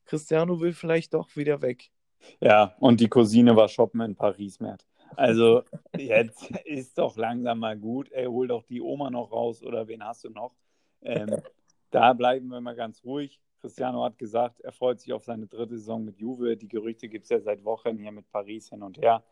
Cristiano 0.06 0.60
will 0.60 0.74
vielleicht 0.74 1.14
doch 1.14 1.36
wieder 1.36 1.62
weg. 1.62 1.92
Ja, 2.40 2.76
und 2.80 3.00
die 3.00 3.10
Cousine 3.10 3.56
war 3.56 3.68
shoppen 3.68 4.02
in 4.02 4.16
Paris, 4.16 4.60
Mert. 4.60 4.86
Also 5.16 5.64
jetzt 5.98 6.52
ist 6.66 6.98
doch 6.98 7.18
langsam 7.18 7.60
mal 7.60 7.78
gut. 7.78 8.12
Ey, 8.12 8.26
hol 8.26 8.48
doch 8.48 8.64
die 8.64 8.82
Oma 8.82 9.10
noch 9.10 9.32
raus 9.32 9.64
oder 9.64 9.88
wen 9.88 10.04
hast 10.04 10.24
du 10.24 10.30
noch? 10.30 10.56
Ähm, 11.02 11.28
da 11.92 12.14
bleiben 12.14 12.48
wir 12.48 12.62
mal 12.62 12.76
ganz 12.76 13.04
ruhig. 13.04 13.40
Cristiano 13.62 14.04
hat 14.04 14.18
gesagt, 14.18 14.62
er 14.62 14.72
freut 14.72 15.00
sich 15.00 15.12
auf 15.12 15.24
seine 15.24 15.48
dritte 15.48 15.78
Saison 15.78 16.04
mit 16.04 16.20
Juve. 16.20 16.56
Die 16.56 16.68
Gerüchte 16.68 17.10
gibt 17.10 17.24
es 17.24 17.30
ja 17.30 17.40
seit 17.40 17.64
Wochen 17.64 17.98
hier 17.98 18.12
mit 18.12 18.30
Paris 18.32 18.70
hin 18.70 18.84
und 18.84 18.98
her. 19.00 19.24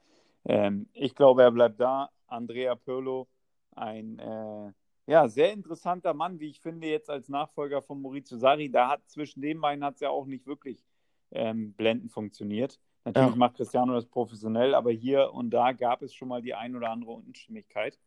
Ähm, 0.45 0.87
ich 0.93 1.13
glaube, 1.13 1.43
er 1.43 1.51
bleibt 1.51 1.79
da. 1.79 2.09
Andrea 2.27 2.73
Pirlo, 2.73 3.27
ein 3.75 4.17
äh, 4.17 4.71
ja, 5.05 5.27
sehr 5.27 5.51
interessanter 5.51 6.13
Mann, 6.13 6.39
wie 6.39 6.49
ich 6.49 6.61
finde, 6.61 6.87
jetzt 6.87 7.09
als 7.09 7.29
Nachfolger 7.29 7.81
von 7.81 8.01
Maurizio 8.01 8.37
Sarri. 8.37 8.69
Da 8.69 8.89
hat 8.89 9.09
zwischen 9.09 9.41
den 9.41 9.59
beiden 9.59 9.83
hat 9.83 9.95
es 9.95 10.01
ja 10.01 10.09
auch 10.09 10.25
nicht 10.25 10.47
wirklich 10.47 10.83
ähm, 11.31 11.73
blendend 11.73 12.11
funktioniert. 12.11 12.79
Natürlich 13.05 13.31
ja. 13.31 13.35
macht 13.35 13.55
Cristiano 13.55 13.93
das 13.93 14.05
professionell, 14.05 14.73
aber 14.73 14.91
hier 14.91 15.33
und 15.33 15.49
da 15.49 15.73
gab 15.73 16.01
es 16.03 16.13
schon 16.13 16.29
mal 16.29 16.41
die 16.41 16.53
ein 16.53 16.75
oder 16.75 16.89
andere 16.89 17.11
Unstimmigkeit. 17.11 17.99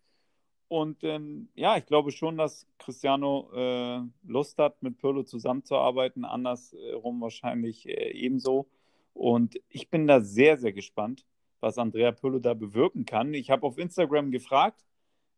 Und 0.69 1.05
ähm, 1.05 1.49
ja, 1.55 1.77
ich 1.77 1.87
glaube 1.87 2.11
schon, 2.11 2.39
dass 2.39 2.67
Cristiano 2.79 3.51
äh, 3.55 4.01
Lust 4.27 4.59
hat, 4.59 4.83
mit 4.83 4.97
Pirlo 4.99 5.23
zusammenzuarbeiten. 5.23 6.25
Andersrum 6.25 7.21
wahrscheinlich 7.21 7.87
äh, 7.89 8.11
ebenso. 8.13 8.69
Und 9.13 9.61
ich 9.69 9.91
bin 9.91 10.07
da 10.07 10.21
sehr, 10.23 10.57
sehr 10.57 10.73
gespannt, 10.73 11.25
was 11.61 11.79
Andrea 11.79 12.13
Pirlo 12.13 12.39
da 12.39 12.55
bewirken 12.55 13.05
kann. 13.05 13.35
Ich 13.35 13.51
habe 13.51 13.67
auf 13.67 13.79
Instagram 13.79 14.31
gefragt 14.31 14.86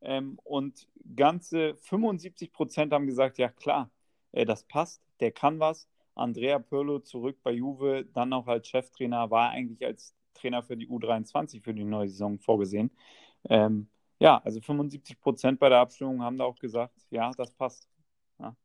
ähm, 0.00 0.38
und 0.45 0.88
ganze 1.17 1.75
75 1.76 2.52
Prozent 2.52 2.93
haben 2.93 3.07
gesagt, 3.07 3.38
ja 3.38 3.49
klar, 3.49 3.90
äh, 4.33 4.45
das 4.45 4.64
passt, 4.64 5.02
der 5.21 5.33
kann 5.33 5.61
was. 5.61 5.88
Andrea 6.14 6.59
Pirlo 6.59 6.99
zurück 6.99 7.38
bei 7.43 7.52
Juve, 7.52 8.05
dann 8.12 8.33
auch 8.33 8.47
als 8.47 8.69
Cheftrainer, 8.69 9.31
war 9.31 9.50
eigentlich 9.50 9.85
als 9.85 10.14
Trainer 10.35 10.62
für 10.62 10.76
die 10.76 10.88
U23 10.88 11.62
für 11.62 11.75
die 11.75 11.85
neue 11.85 12.09
Saison 12.09 12.38
vorgesehen. 12.38 12.90
Ähm, 13.49 13.88
ja, 14.19 14.38
also 14.45 14.61
75 14.61 15.21
Prozent 15.21 15.61
bei 15.61 15.69
der 15.69 15.78
Abstimmung 15.78 16.23
haben 16.23 16.38
da 16.38 16.45
auch 16.45 16.59
gesagt, 16.59 16.95
ja, 17.11 17.31
das 17.37 17.52
passt. 17.52 17.88
Ja, 18.38 18.57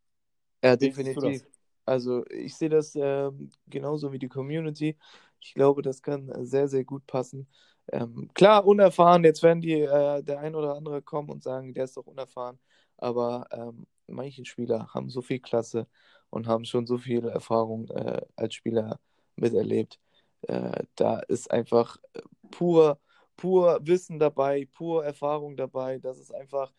ja 0.63 0.75
definitiv. 0.75 1.45
Also 1.85 2.25
ich 2.27 2.55
sehe 2.55 2.69
das 2.69 2.95
äh, 2.95 3.29
genauso 3.67 4.11
wie 4.11 4.19
die 4.19 4.29
Community. 4.29 4.97
Ich 5.43 5.53
glaube, 5.53 5.81
das 5.81 6.01
kann 6.01 6.31
sehr, 6.45 6.67
sehr 6.67 6.83
gut 6.85 7.05
passen. 7.07 7.47
Ähm, 7.91 8.29
klar, 8.33 8.65
unerfahren, 8.65 9.23
jetzt 9.23 9.43
werden 9.43 9.61
die, 9.61 9.81
äh, 9.81 10.23
der 10.23 10.39
ein 10.39 10.55
oder 10.55 10.75
andere 10.75 11.01
kommen 11.01 11.29
und 11.29 11.43
sagen, 11.43 11.73
der 11.73 11.85
ist 11.85 11.97
doch 11.97 12.05
unerfahren. 12.07 12.59
Aber 12.97 13.47
ähm, 13.51 13.85
manche 14.07 14.45
Spieler 14.45 14.87
haben 14.93 15.09
so 15.09 15.21
viel 15.21 15.39
Klasse 15.39 15.87
und 16.29 16.47
haben 16.47 16.65
schon 16.65 16.87
so 16.87 16.97
viel 16.97 17.27
Erfahrung 17.27 17.87
äh, 17.89 18.21
als 18.35 18.53
Spieler 18.55 18.99
miterlebt. 19.35 19.99
Äh, 20.43 20.83
da 20.95 21.19
ist 21.19 21.51
einfach 21.51 21.97
äh, 22.13 22.21
pur 22.51 22.99
pur 23.35 23.79
Wissen 23.83 24.19
dabei, 24.19 24.67
pur 24.73 25.03
Erfahrung 25.05 25.57
dabei. 25.57 25.99
Das 25.99 26.19
ist 26.19 26.33
einfach 26.33 26.71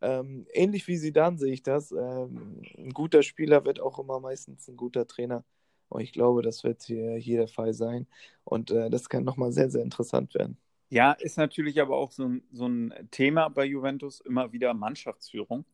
ähm, 0.00 0.46
ähnlich 0.52 0.86
wie 0.88 0.96
sie 0.96 1.12
dann 1.12 1.38
sehe 1.38 1.52
ich 1.52 1.62
das. 1.62 1.92
Ähm, 1.92 2.62
ein 2.76 2.90
guter 2.92 3.22
Spieler 3.22 3.64
wird 3.64 3.80
auch 3.80 3.98
immer 3.98 4.20
meistens 4.20 4.68
ein 4.68 4.76
guter 4.76 5.06
Trainer. 5.06 5.44
Und 5.92 6.00
ich 6.00 6.12
glaube, 6.12 6.40
das 6.42 6.64
wird 6.64 6.82
hier, 6.82 7.16
hier 7.16 7.38
der 7.38 7.48
Fall 7.48 7.74
sein. 7.74 8.06
Und 8.44 8.70
äh, 8.70 8.88
das 8.88 9.08
kann 9.10 9.24
nochmal 9.24 9.52
sehr, 9.52 9.70
sehr 9.70 9.82
interessant 9.82 10.34
werden. 10.34 10.56
Ja, 10.88 11.12
ist 11.12 11.36
natürlich 11.36 11.80
aber 11.80 11.96
auch 11.96 12.12
so 12.12 12.24
ein, 12.24 12.42
so 12.50 12.66
ein 12.66 12.94
Thema 13.10 13.48
bei 13.48 13.64
Juventus, 13.64 14.20
immer 14.20 14.52
wieder 14.52 14.72
Mannschaftsführung. 14.72 15.66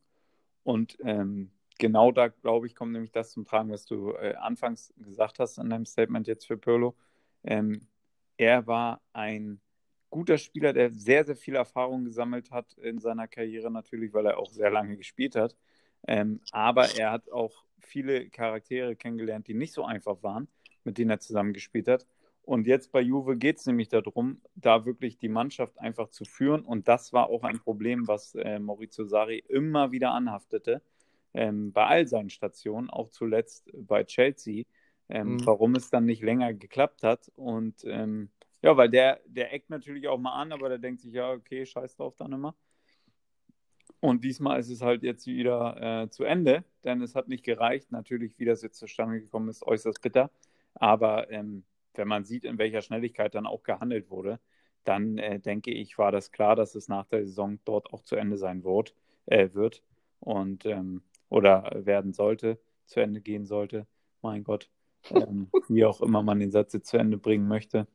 Und 0.63 0.97
ähm, 1.03 1.51
genau 1.77 2.11
da, 2.11 2.27
glaube 2.27 2.67
ich, 2.67 2.75
kommt 2.75 2.91
nämlich 2.91 3.11
das 3.11 3.31
zum 3.31 3.45
Tragen, 3.45 3.71
was 3.71 3.85
du 3.85 4.11
äh, 4.11 4.35
anfangs 4.35 4.93
gesagt 4.97 5.39
hast 5.39 5.57
in 5.57 5.69
deinem 5.69 5.85
Statement 5.85 6.27
jetzt 6.27 6.45
für 6.45 6.57
Pirlo. 6.57 6.95
Ähm, 7.43 7.87
er 8.37 8.67
war 8.67 9.01
ein 9.13 9.61
guter 10.09 10.37
Spieler, 10.37 10.73
der 10.73 10.91
sehr, 10.91 11.23
sehr 11.23 11.37
viel 11.37 11.55
Erfahrung 11.55 12.03
gesammelt 12.03 12.51
hat 12.51 12.73
in 12.79 12.99
seiner 12.99 13.27
Karriere 13.27 13.71
natürlich, 13.71 14.13
weil 14.13 14.25
er 14.25 14.37
auch 14.37 14.51
sehr 14.51 14.69
lange 14.69 14.97
gespielt 14.97 15.35
hat. 15.35 15.55
Ähm, 16.07 16.39
aber 16.51 16.97
er 16.97 17.11
hat 17.11 17.31
auch 17.31 17.63
viele 17.79 18.29
Charaktere 18.29 18.95
kennengelernt, 18.95 19.47
die 19.47 19.53
nicht 19.53 19.73
so 19.73 19.83
einfach 19.83 20.21
waren, 20.23 20.47
mit 20.83 20.97
denen 20.97 21.11
er 21.11 21.19
zusammengespielt 21.19 21.87
hat. 21.87 22.05
Und 22.43 22.65
jetzt 22.65 22.91
bei 22.91 23.01
Juve 23.01 23.37
geht 23.37 23.57
es 23.57 23.65
nämlich 23.67 23.89
darum, 23.89 24.41
da 24.55 24.85
wirklich 24.85 25.19
die 25.19 25.29
Mannschaft 25.29 25.77
einfach 25.79 26.09
zu 26.09 26.25
führen. 26.25 26.61
Und 26.61 26.87
das 26.87 27.13
war 27.13 27.29
auch 27.29 27.43
ein 27.43 27.59
Problem, 27.59 28.07
was 28.07 28.33
äh, 28.35 28.57
Maurizio 28.57 29.05
Sari 29.05 29.43
immer 29.47 29.91
wieder 29.91 30.13
anhaftete, 30.13 30.81
ähm, 31.35 31.71
bei 31.71 31.85
all 31.85 32.07
seinen 32.07 32.31
Stationen, 32.31 32.89
auch 32.89 33.09
zuletzt 33.09 33.69
bei 33.75 34.03
Chelsea, 34.03 34.63
ähm, 35.09 35.33
mhm. 35.33 35.45
warum 35.45 35.75
es 35.75 35.91
dann 35.91 36.05
nicht 36.05 36.23
länger 36.23 36.53
geklappt 36.53 37.03
hat. 37.03 37.31
Und 37.35 37.83
ähm, 37.85 38.31
ja, 38.63 38.75
weil 38.75 38.89
der, 38.89 39.19
der 39.27 39.53
eckt 39.53 39.69
natürlich 39.69 40.07
auch 40.07 40.17
mal 40.17 40.33
an, 40.33 40.51
aber 40.51 40.69
der 40.69 40.79
denkt 40.79 41.01
sich, 41.01 41.13
ja, 41.13 41.31
okay, 41.31 41.65
scheiß 41.65 41.97
drauf 41.97 42.15
dann 42.15 42.31
immer. 42.31 42.55
Und 44.01 44.23
diesmal 44.23 44.59
ist 44.59 44.69
es 44.69 44.81
halt 44.81 45.03
jetzt 45.03 45.27
wieder 45.27 46.03
äh, 46.03 46.09
zu 46.09 46.23
Ende, 46.23 46.63
denn 46.83 47.01
es 47.01 47.15
hat 47.15 47.27
nicht 47.27 47.43
gereicht. 47.43 47.91
Natürlich, 47.91 48.39
wie 48.39 48.45
das 48.45 48.61
jetzt 48.61 48.77
zustande 48.77 49.19
gekommen 49.19 49.49
ist, 49.49 49.63
äußerst 49.63 50.01
bitter. 50.01 50.31
Aber 50.73 51.29
ähm, 51.31 51.63
wenn 51.95 52.07
man 52.07 52.23
sieht, 52.23 52.45
in 52.45 52.57
welcher 52.57 52.81
Schnelligkeit 52.81 53.35
dann 53.35 53.45
auch 53.45 53.63
gehandelt 53.63 54.09
wurde, 54.09 54.39
dann 54.85 55.17
äh, 55.17 55.39
denke 55.39 55.71
ich, 55.71 55.97
war 55.97 56.11
das 56.11 56.31
klar, 56.31 56.55
dass 56.55 56.75
es 56.75 56.87
nach 56.87 57.05
der 57.07 57.25
Saison 57.25 57.59
dort 57.65 57.93
auch 57.93 58.03
zu 58.03 58.15
Ende 58.15 58.37
sein 58.37 58.63
wird, 58.63 58.95
äh, 59.25 59.49
wird 59.53 59.83
und 60.19 60.65
ähm, 60.65 61.03
oder 61.27 61.71
werden 61.75 62.13
sollte, 62.13 62.59
zu 62.85 63.01
Ende 63.01 63.21
gehen 63.21 63.45
sollte. 63.45 63.85
Mein 64.21 64.43
Gott, 64.43 64.69
ähm, 65.11 65.49
wie 65.67 65.85
auch 65.85 66.01
immer 66.01 66.23
man 66.23 66.39
den 66.39 66.51
Satz 66.51 66.73
jetzt 66.73 66.89
zu 66.89 66.97
Ende 66.97 67.17
bringen 67.17 67.47
möchte. 67.47 67.87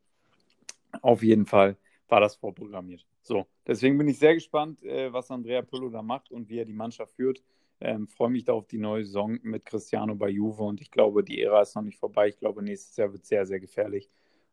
Auf 1.02 1.22
jeden 1.22 1.46
Fall 1.46 1.76
war 2.08 2.20
das 2.20 2.36
vorprogrammiert. 2.36 3.06
So, 3.22 3.46
deswegen 3.66 3.98
bin 3.98 4.08
ich 4.08 4.18
sehr 4.18 4.34
gespannt, 4.34 4.82
äh, 4.82 5.12
was 5.12 5.30
Andrea 5.30 5.62
Pirlo 5.62 5.88
da 5.88 6.02
macht 6.02 6.30
und 6.30 6.48
wie 6.48 6.58
er 6.58 6.64
die 6.64 6.72
Mannschaft 6.72 7.14
führt. 7.14 7.42
Ähm, 7.80 8.06
Freue 8.08 8.30
mich 8.30 8.44
da 8.44 8.52
auf 8.52 8.66
die 8.66 8.78
neue 8.78 9.04
Saison 9.04 9.38
mit 9.42 9.64
Cristiano 9.64 10.14
bei 10.14 10.28
Juve 10.28 10.62
und 10.62 10.80
ich 10.80 10.90
glaube, 10.90 11.24
die 11.24 11.40
Ära 11.40 11.62
ist 11.62 11.74
noch 11.74 11.82
nicht 11.82 11.98
vorbei. 11.98 12.28
Ich 12.28 12.38
glaube, 12.38 12.62
nächstes 12.62 12.96
Jahr 12.96 13.12
wird 13.12 13.24
sehr, 13.24 13.46
sehr 13.46 13.60
gefährlich 13.60 14.08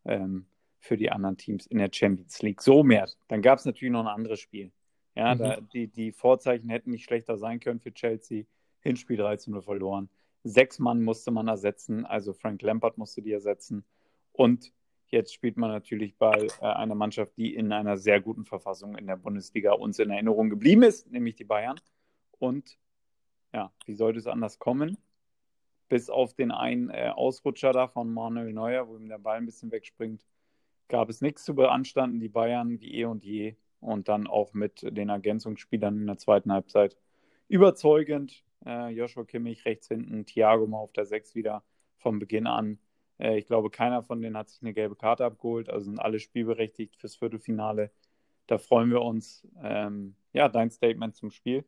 ähm, 0.05 0.46
für 0.79 0.98
die 0.98 1.12
anderen 1.12 1.38
Teams 1.38 1.67
in 1.67 1.77
der 1.77 1.89
Champions 1.91 2.41
League. 2.41 2.62
So 2.62 2.84
mehr. 2.84 3.08
Dann 3.27 3.41
gab 3.41 3.60
es 3.60 3.65
natürlich 3.65 3.91
noch 3.91 4.01
ein 4.01 4.08
anderes 4.08 4.39
Spiel. 4.39 4.72
Ja, 5.15 5.36
mhm. 5.36 5.39
da, 5.39 5.62
die, 5.62 5.88
die 5.88 6.12
Vorzeichen 6.12 6.70
hätten 6.70 6.91
nicht 6.91 7.03
schlechter 7.03 7.38
sein 7.38 7.60
können 7.60 7.79
für 7.79 7.93
Chelsea. 7.93 8.46
Hinspiel 8.79 9.17
13 9.17 9.62
verloren. 9.62 10.10
Sechs 10.43 10.79
Mann 10.79 11.03
musste 11.03 11.29
man 11.29 11.48
ersetzen, 11.48 12.03
also 12.05 12.34
Frank 12.34 12.63
Lampard 12.63 12.98
musste 12.98 13.22
die 13.22 13.31
ersetzen. 13.31 13.86
Und 14.31 14.74
Jetzt 15.12 15.34
spielt 15.34 15.58
man 15.58 15.70
natürlich 15.70 16.18
bei 16.18 16.48
äh, 16.62 16.65
einer 16.65 16.96
Mannschaft, 16.96 17.36
die 17.36 17.53
in 17.53 17.74
einer 17.74 17.98
sehr 17.98 18.22
guten 18.22 18.46
Verfassung 18.46 18.98
in 18.98 19.08
der 19.08 19.18
Bundesliga 19.18 19.74
uns 19.74 20.00
in 20.00 20.10
Erinnerung 20.10 20.50
geblieben 20.50 20.84
ist, 20.84 21.12
nämlich 21.12 21.36
die 21.36 21.44
Bayern. 21.44 21.80
Und 22.39 22.77
ja, 23.53 23.74
wie 23.86 23.94
sollte 23.94 24.20
es 24.20 24.27
anders 24.27 24.58
kommen? 24.58 24.98
Bis 25.89 26.10
auf 26.10 26.34
den 26.34 26.51
einen 26.51 26.89
äh, 26.89 27.12
Ausrutscher 27.13 27.74
da 27.74 27.89
von 27.89 28.13
Manuel 28.13 28.53
Neuer, 28.53 28.88
wo 28.88 28.96
ihm 28.96 29.10
der 29.10 29.20
Ball 29.20 29.38
ein 29.38 29.46
bisschen 29.46 29.72
wegspringt, 29.72 30.25
gab 30.88 31.10
es 31.10 31.20
nichts 31.20 31.44
zu 31.44 31.56
beanstanden. 31.56 32.22
Die 32.22 32.30
Bayern 32.30 32.80
wie 32.80 32.94
eh 32.94 33.06
und 33.06 33.25
je. 33.25 33.58
Und 33.82 34.08
dann 34.08 34.27
auch 34.27 34.53
mit 34.53 34.82
den 34.84 35.10
Ergänzungsspielern 35.10 35.98
in 35.98 36.08
der 36.08 36.18
zweiten 36.18 36.53
Halbzeit 36.53 36.96
überzeugend. 37.50 38.46
Äh, 38.65 38.91
Joshua 38.91 39.25
Kimmich 39.25 39.65
rechts 39.65 39.89
hinten, 39.89 40.25
Thiago 40.25 40.68
mal 40.68 40.77
auf 40.77 40.94
der 40.94 41.06
6 41.06 41.36
wieder 41.36 41.63
von 41.98 42.20
Beginn 42.20 42.48
an. 42.48 42.80
Äh, 43.22 43.38
ich 43.38 43.46
glaube, 43.46 43.70
keiner 43.70 44.04
von 44.04 44.22
denen 44.22 44.36
hat 44.36 44.50
sich 44.50 44.62
eine 44.62 44.74
gelbe 44.74 44.96
Karte 44.96 45.24
abgeholt, 45.24 45.70
also 45.70 45.86
sind 45.86 46.00
alle 46.00 46.20
spielberechtigt 46.20 46.96
fürs 46.98 47.16
Viertelfinale. 47.16 47.92
Da 48.48 48.58
freuen 48.58 48.90
wir 48.90 49.01
uns. 49.01 49.48
Ähm, 49.62 50.16
ja, 50.34 50.50
dein 50.50 50.72
Statement 50.72 51.16
zum 51.16 51.32
Spiel. 51.32 51.63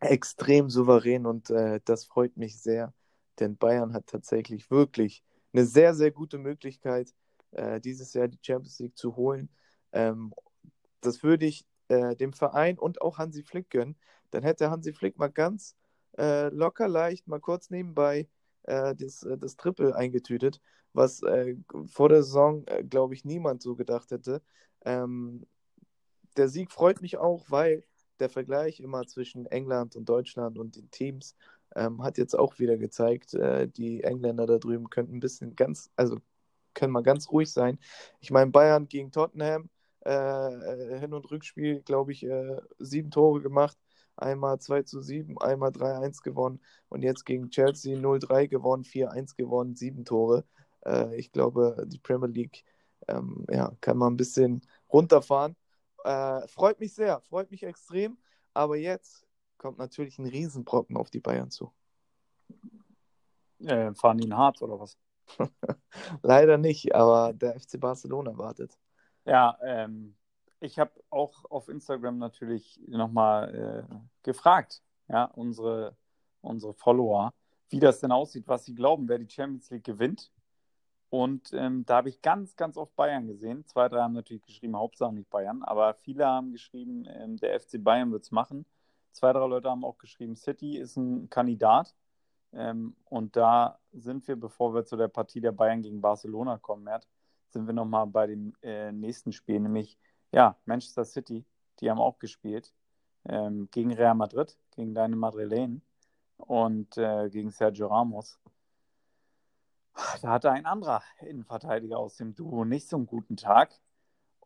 Extrem 0.00 0.68
souverän 0.68 1.24
und 1.24 1.50
äh, 1.50 1.80
das 1.84 2.04
freut 2.04 2.36
mich 2.36 2.60
sehr, 2.60 2.92
denn 3.40 3.56
Bayern 3.56 3.94
hat 3.94 4.06
tatsächlich 4.06 4.70
wirklich 4.70 5.24
eine 5.52 5.64
sehr, 5.64 5.94
sehr 5.94 6.10
gute 6.10 6.36
Möglichkeit, 6.36 7.14
äh, 7.52 7.80
dieses 7.80 8.12
Jahr 8.12 8.28
die 8.28 8.38
Champions 8.42 8.78
League 8.80 8.98
zu 8.98 9.16
holen. 9.16 9.48
Ähm, 9.92 10.34
das 11.00 11.22
würde 11.22 11.46
ich 11.46 11.64
äh, 11.88 12.16
dem 12.16 12.32
Verein 12.34 12.78
und 12.78 13.00
auch 13.00 13.18
Hansi 13.18 13.42
Flick 13.42 13.70
gönnen. 13.70 13.96
Dann 14.30 14.42
hätte 14.42 14.70
Hansi 14.70 14.92
Flick 14.92 15.16
mal 15.16 15.28
ganz 15.28 15.74
äh, 16.18 16.48
locker 16.48 16.88
leicht, 16.88 17.26
mal 17.26 17.40
kurz 17.40 17.70
nebenbei 17.70 18.28
äh, 18.64 18.94
das, 18.94 19.22
äh, 19.22 19.38
das 19.38 19.56
Triple 19.56 19.94
eingetütet, 19.94 20.60
was 20.92 21.22
äh, 21.22 21.56
vor 21.86 22.08
der 22.08 22.22
Saison, 22.22 22.66
äh, 22.66 22.84
glaube 22.84 23.14
ich, 23.14 23.24
niemand 23.24 23.62
so 23.62 23.74
gedacht 23.76 24.10
hätte. 24.10 24.42
Ähm, 24.84 25.46
der 26.36 26.48
Sieg 26.48 26.72
freut 26.72 27.00
mich 27.00 27.16
auch, 27.18 27.44
weil 27.50 27.84
der 28.20 28.28
Vergleich 28.30 28.80
immer 28.80 29.06
zwischen 29.06 29.46
England 29.46 29.96
und 29.96 30.08
Deutschland 30.08 30.58
und 30.58 30.76
den 30.76 30.90
Teams 30.90 31.36
ähm, 31.74 32.02
hat 32.02 32.18
jetzt 32.18 32.38
auch 32.38 32.58
wieder 32.58 32.76
gezeigt, 32.76 33.34
äh, 33.34 33.68
die 33.68 34.02
Engländer 34.04 34.46
da 34.46 34.58
drüben 34.58 34.90
könnten 34.90 35.16
ein 35.16 35.20
bisschen 35.20 35.56
ganz, 35.56 35.90
also 35.96 36.18
können 36.74 36.92
mal 36.92 37.02
ganz 37.02 37.30
ruhig 37.30 37.52
sein. 37.52 37.78
Ich 38.20 38.30
meine, 38.30 38.50
Bayern 38.50 38.88
gegen 38.88 39.12
Tottenham, 39.12 39.68
äh, 40.00 40.98
Hin- 40.98 41.14
und 41.14 41.30
Rückspiel, 41.30 41.82
glaube 41.82 42.12
ich, 42.12 42.26
sieben 42.78 43.10
Tore 43.10 43.40
gemacht 43.40 43.78
einmal 44.16 44.58
2 44.60 44.82
zu 44.82 45.00
7, 45.00 45.38
einmal 45.40 45.70
3-1 45.70 46.22
gewonnen 46.22 46.60
und 46.88 47.02
jetzt 47.02 47.24
gegen 47.24 47.50
Chelsea 47.50 47.96
0-3 47.96 48.48
gewonnen, 48.48 48.84
4-1 48.84 49.36
gewonnen, 49.36 49.76
sieben 49.76 50.04
Tore. 50.04 50.44
Äh, 50.84 51.16
ich 51.16 51.32
glaube, 51.32 51.84
die 51.86 51.98
Premier 51.98 52.28
League 52.28 52.64
ähm, 53.08 53.44
ja, 53.50 53.72
kann 53.80 53.98
man 53.98 54.14
ein 54.14 54.16
bisschen 54.16 54.62
runterfahren. 54.92 55.56
Äh, 56.04 56.46
freut 56.48 56.80
mich 56.80 56.94
sehr, 56.94 57.20
freut 57.22 57.50
mich 57.50 57.62
extrem, 57.62 58.18
aber 58.52 58.76
jetzt 58.76 59.26
kommt 59.58 59.78
natürlich 59.78 60.18
ein 60.18 60.26
Riesenbrocken 60.26 60.96
auf 60.96 61.10
die 61.10 61.20
Bayern 61.20 61.50
zu. 61.50 61.72
Äh, 63.60 63.94
fahren 63.94 64.18
die 64.18 64.26
in 64.26 64.36
Harz 64.36 64.60
oder 64.60 64.78
was? 64.78 64.98
Leider 66.22 66.58
nicht, 66.58 66.94
aber 66.94 67.32
der 67.32 67.58
FC 67.58 67.80
Barcelona 67.80 68.36
wartet. 68.36 68.78
Ja, 69.24 69.56
ähm, 69.64 70.16
ich 70.64 70.78
habe 70.78 70.92
auch 71.10 71.44
auf 71.50 71.68
Instagram 71.68 72.18
natürlich 72.18 72.80
nochmal 72.86 73.86
äh, 73.90 73.94
gefragt, 74.22 74.82
ja, 75.08 75.24
unsere, 75.24 75.96
unsere 76.40 76.74
Follower, 76.74 77.32
wie 77.68 77.80
das 77.80 78.00
denn 78.00 78.12
aussieht, 78.12 78.48
was 78.48 78.64
sie 78.64 78.74
glauben, 78.74 79.08
wer 79.08 79.18
die 79.18 79.28
Champions 79.28 79.70
League 79.70 79.84
gewinnt. 79.84 80.32
Und 81.10 81.52
ähm, 81.52 81.84
da 81.84 81.96
habe 81.96 82.08
ich 82.08 82.22
ganz, 82.22 82.56
ganz 82.56 82.76
oft 82.76 82.96
Bayern 82.96 83.26
gesehen. 83.26 83.64
Zwei, 83.66 83.88
drei 83.88 84.00
haben 84.00 84.14
natürlich 84.14 84.42
geschrieben, 84.42 84.76
Hauptsache 84.76 85.12
nicht 85.12 85.30
Bayern, 85.30 85.62
aber 85.62 85.94
viele 85.94 86.26
haben 86.26 86.50
geschrieben, 86.50 87.06
ähm, 87.08 87.36
der 87.36 87.60
FC 87.60 87.82
Bayern 87.82 88.10
wird 88.10 88.24
es 88.24 88.32
machen. 88.32 88.64
Zwei, 89.12 89.32
drei 89.32 89.46
Leute 89.46 89.70
haben 89.70 89.84
auch 89.84 89.98
geschrieben, 89.98 90.34
City 90.34 90.78
ist 90.78 90.96
ein 90.96 91.30
Kandidat. 91.30 91.94
Ähm, 92.52 92.96
und 93.04 93.36
da 93.36 93.78
sind 93.92 94.26
wir, 94.26 94.36
bevor 94.36 94.74
wir 94.74 94.84
zu 94.84 94.96
der 94.96 95.08
Partie 95.08 95.40
der 95.40 95.52
Bayern 95.52 95.82
gegen 95.82 96.00
Barcelona 96.00 96.58
kommen, 96.58 96.84
Mert, 96.84 97.06
sind 97.50 97.66
wir 97.66 97.74
nochmal 97.74 98.06
bei 98.06 98.26
dem 98.28 98.54
äh, 98.62 98.90
nächsten 98.90 99.30
Spiel, 99.32 99.60
nämlich 99.60 99.98
ja, 100.34 100.56
Manchester 100.66 101.04
City. 101.04 101.44
Die 101.80 101.90
haben 101.90 102.00
auch 102.00 102.18
gespielt 102.18 102.74
ähm, 103.28 103.68
gegen 103.70 103.92
Real 103.92 104.14
Madrid, 104.14 104.58
gegen 104.72 104.94
deine 104.94 105.16
Madrilen 105.16 105.82
und 106.36 106.98
äh, 106.98 107.30
gegen 107.30 107.50
Sergio 107.50 107.86
Ramos. 107.86 108.38
Da 110.22 110.30
hatte 110.30 110.50
ein 110.50 110.66
anderer 110.66 111.02
Innenverteidiger 111.20 111.98
aus 111.98 112.16
dem 112.16 112.34
Duo 112.34 112.64
nicht 112.64 112.88
so 112.88 112.96
einen 112.96 113.06
guten 113.06 113.36
Tag. 113.36 113.80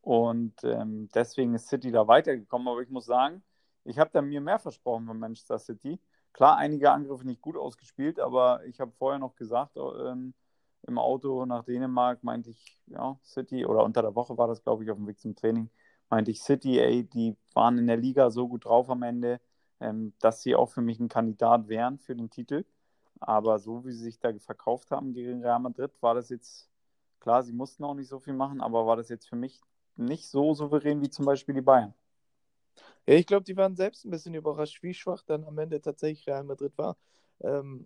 Und 0.02 0.62
ähm, 0.62 1.08
deswegen 1.14 1.54
ist 1.54 1.68
City 1.68 1.90
da 1.90 2.06
weitergekommen. 2.06 2.68
Aber 2.68 2.82
ich 2.82 2.90
muss 2.90 3.06
sagen, 3.06 3.42
ich 3.84 3.98
habe 3.98 4.10
da 4.12 4.20
mir 4.20 4.42
mehr 4.42 4.58
versprochen 4.58 5.06
von 5.06 5.18
Manchester 5.18 5.58
City. 5.58 5.98
Klar, 6.34 6.58
einige 6.58 6.90
Angriffe 6.90 7.26
nicht 7.26 7.40
gut 7.40 7.56
ausgespielt, 7.56 8.20
aber 8.20 8.62
ich 8.66 8.78
habe 8.78 8.92
vorher 8.92 9.18
noch 9.18 9.34
gesagt, 9.36 9.76
ähm, 9.76 10.34
im 10.86 10.98
Auto 10.98 11.44
nach 11.46 11.64
Dänemark 11.64 12.22
meinte 12.24 12.50
ich, 12.50 12.80
ja, 12.86 13.18
City, 13.24 13.66
oder 13.66 13.84
unter 13.84 14.02
der 14.02 14.14
Woche 14.14 14.36
war 14.38 14.48
das, 14.48 14.62
glaube 14.62 14.84
ich, 14.84 14.90
auf 14.90 14.96
dem 14.96 15.06
Weg 15.06 15.20
zum 15.20 15.34
Training, 15.36 15.70
meinte 16.08 16.30
ich, 16.30 16.42
City, 16.42 16.78
ey, 16.78 17.04
die 17.04 17.36
waren 17.54 17.78
in 17.78 17.86
der 17.86 17.96
Liga 17.96 18.30
so 18.30 18.48
gut 18.48 18.64
drauf 18.64 18.88
am 18.90 19.02
Ende, 19.02 19.40
ähm, 19.80 20.14
dass 20.20 20.42
sie 20.42 20.54
auch 20.54 20.70
für 20.70 20.80
mich 20.80 20.98
ein 21.00 21.08
Kandidat 21.08 21.68
wären 21.68 21.98
für 21.98 22.14
den 22.14 22.30
Titel. 22.30 22.64
Aber 23.20 23.58
so 23.58 23.84
wie 23.84 23.92
sie 23.92 24.04
sich 24.04 24.18
da 24.20 24.32
verkauft 24.38 24.90
haben 24.90 25.12
gegen 25.12 25.42
Real 25.42 25.58
Madrid, 25.58 25.90
war 26.00 26.14
das 26.14 26.28
jetzt, 26.30 26.70
klar, 27.20 27.42
sie 27.42 27.52
mussten 27.52 27.84
auch 27.84 27.94
nicht 27.94 28.08
so 28.08 28.20
viel 28.20 28.34
machen, 28.34 28.60
aber 28.60 28.86
war 28.86 28.96
das 28.96 29.08
jetzt 29.08 29.28
für 29.28 29.36
mich 29.36 29.60
nicht 29.96 30.28
so 30.28 30.54
souverän 30.54 31.02
wie 31.02 31.10
zum 31.10 31.24
Beispiel 31.26 31.54
die 31.54 31.60
Bayern. 31.60 31.94
Ja, 33.06 33.14
ich 33.14 33.26
glaube, 33.26 33.44
die 33.44 33.56
waren 33.56 33.74
selbst 33.74 34.04
ein 34.04 34.10
bisschen 34.10 34.34
überrascht, 34.34 34.82
wie 34.82 34.94
schwach 34.94 35.22
dann 35.22 35.44
am 35.44 35.58
Ende 35.58 35.80
tatsächlich 35.80 36.26
Real 36.26 36.44
Madrid 36.44 36.76
war. 36.76 36.96
Ähm, 37.40 37.84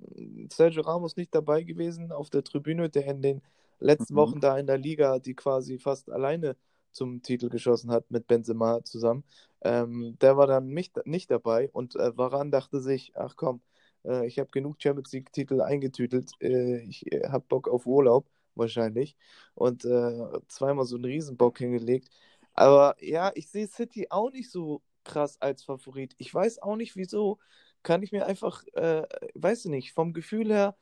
Sergio 0.51 0.83
Ramos 0.83 1.17
nicht 1.17 1.35
dabei 1.35 1.63
gewesen 1.63 2.13
auf 2.13 2.31
der 2.31 2.45
Tribüne, 2.45 2.89
der 2.89 3.07
in 3.07 3.23
den 3.23 3.43
letzten 3.81 4.15
mhm. 4.15 4.19
Wochen 4.19 4.41
da 4.41 4.59
in 4.59 4.67
der 4.67 4.79
Liga, 4.79 5.19
die 5.19 5.35
quasi 5.35 5.79
fast 5.79 6.11
alleine 6.11 6.57
zum 6.93 7.23
Titel 7.23 7.49
geschossen 7.49 7.91
hat 7.91 8.11
mit 8.11 8.27
Benzema 8.27 8.85
zusammen. 8.85 9.25
Ähm, 9.63 10.17
der 10.21 10.37
war 10.37 10.47
dann 10.47 10.69
nicht, 10.69 11.07
nicht 11.07 11.31
dabei 11.31 11.71
und 11.73 11.97
äh, 11.97 12.17
Varan 12.17 12.51
dachte 12.51 12.81
sich, 12.81 13.13
ach 13.15 13.37
komm, 13.37 13.63
äh, 14.05 14.27
ich 14.27 14.39
habe 14.39 14.51
genug 14.51 14.77
Champions 14.81 15.13
League-Titel 15.13 15.61
eingetütelt, 15.61 16.33
äh, 16.41 16.79
ich 16.83 17.11
äh, 17.13 17.29
habe 17.29 17.45
Bock 17.49 17.69
auf 17.69 17.87
Urlaub 17.87 18.27
wahrscheinlich 18.55 19.17
und 19.55 19.85
äh, 19.85 20.41
zweimal 20.49 20.85
so 20.85 20.97
einen 20.97 21.07
Riesenbock 21.07 21.59
hingelegt. 21.59 22.09
Aber 22.55 22.97
ja, 23.01 23.33
ich 23.35 23.49
sehe 23.49 23.67
City 23.67 24.09
auch 24.11 24.31
nicht 24.31 24.51
so 24.51 24.83
krass 25.05 25.41
als 25.41 25.65
Favorit. 25.65 26.15
Ich 26.19 26.33
weiß 26.33 26.61
auch 26.61 26.77
nicht 26.77 26.97
wieso. 26.97 27.39
Kann 27.83 28.03
ich 28.03 28.13
mir 28.13 28.27
einfach, 28.27 28.65
äh, 28.75 29.03
weiß 29.35 29.67
nicht, 29.67 29.93
vom 29.93 30.13
Gefühl 30.13 30.53
her 30.53 30.77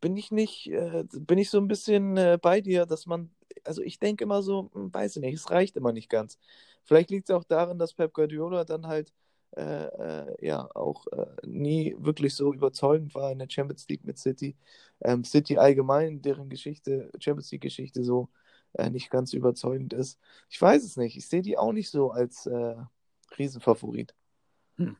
bin 0.00 0.16
ich 0.16 0.30
nicht, 0.30 0.68
äh, 0.70 1.04
bin 1.12 1.38
ich 1.38 1.50
so 1.50 1.58
ein 1.58 1.68
bisschen 1.68 2.16
äh, 2.16 2.38
bei 2.40 2.60
dir, 2.60 2.86
dass 2.86 3.06
man, 3.06 3.30
also 3.64 3.82
ich 3.82 3.98
denke 3.98 4.24
immer 4.24 4.42
so, 4.42 4.70
hm, 4.72 4.92
weiß 4.92 5.16
ich 5.16 5.22
nicht, 5.22 5.34
es 5.34 5.50
reicht 5.50 5.76
immer 5.76 5.92
nicht 5.92 6.08
ganz. 6.10 6.38
Vielleicht 6.84 7.10
liegt 7.10 7.28
es 7.30 7.34
auch 7.34 7.44
daran, 7.44 7.78
dass 7.78 7.94
Pep 7.94 8.12
Guardiola 8.12 8.64
dann 8.64 8.86
halt 8.86 9.12
äh, 9.56 9.62
äh 9.62 10.46
ja 10.46 10.68
auch 10.74 11.06
äh, 11.08 11.26
nie 11.46 11.94
wirklich 11.98 12.34
so 12.34 12.52
überzeugend 12.52 13.14
war 13.14 13.30
in 13.32 13.38
der 13.38 13.48
Champions 13.50 13.88
League 13.88 14.04
mit 14.04 14.18
City. 14.18 14.56
Ähm, 15.00 15.24
City 15.24 15.58
allgemein, 15.58 16.22
deren 16.22 16.48
Geschichte, 16.48 17.10
Champions 17.18 17.50
League 17.52 17.62
Geschichte 17.62 18.04
so 18.04 18.28
äh, 18.74 18.90
nicht 18.90 19.10
ganz 19.10 19.32
überzeugend 19.32 19.92
ist. 19.92 20.18
Ich 20.50 20.60
weiß 20.60 20.84
es 20.84 20.96
nicht. 20.96 21.16
Ich 21.16 21.28
sehe 21.28 21.42
die 21.42 21.58
auch 21.58 21.72
nicht 21.72 21.90
so 21.90 22.10
als 22.10 22.48
Riesenfavorit. 23.38 24.14
Hm. 24.76 24.96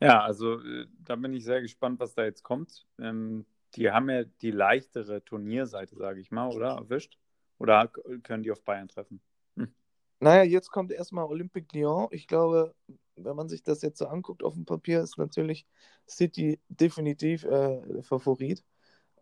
Ja, 0.00 0.22
also 0.22 0.58
da 1.04 1.16
bin 1.16 1.34
ich 1.34 1.44
sehr 1.44 1.60
gespannt, 1.60 1.98
was 1.98 2.14
da 2.14 2.24
jetzt 2.24 2.42
kommt. 2.42 2.86
Ähm, 3.00 3.44
die 3.74 3.90
haben 3.90 4.08
ja 4.08 4.24
die 4.24 4.50
leichtere 4.50 5.24
Turnierseite, 5.24 5.96
sage 5.96 6.20
ich 6.20 6.30
mal, 6.30 6.48
oder? 6.48 6.76
Erwischt? 6.76 7.18
Oder 7.58 7.88
können 8.22 8.42
die 8.42 8.52
auf 8.52 8.62
Bayern 8.62 8.88
treffen? 8.88 9.20
Hm. 9.56 9.72
Naja, 10.20 10.44
jetzt 10.44 10.70
kommt 10.70 10.92
erstmal 10.92 11.24
Olympique 11.24 11.76
Lyon. 11.76 12.08
Ich 12.12 12.28
glaube, 12.28 12.74
wenn 13.16 13.36
man 13.36 13.48
sich 13.48 13.62
das 13.62 13.82
jetzt 13.82 13.98
so 13.98 14.06
anguckt 14.06 14.42
auf 14.42 14.54
dem 14.54 14.64
Papier, 14.64 15.00
ist 15.00 15.18
natürlich 15.18 15.66
City 16.08 16.60
definitiv 16.68 17.44
äh, 17.44 18.02
Favorit. 18.02 18.64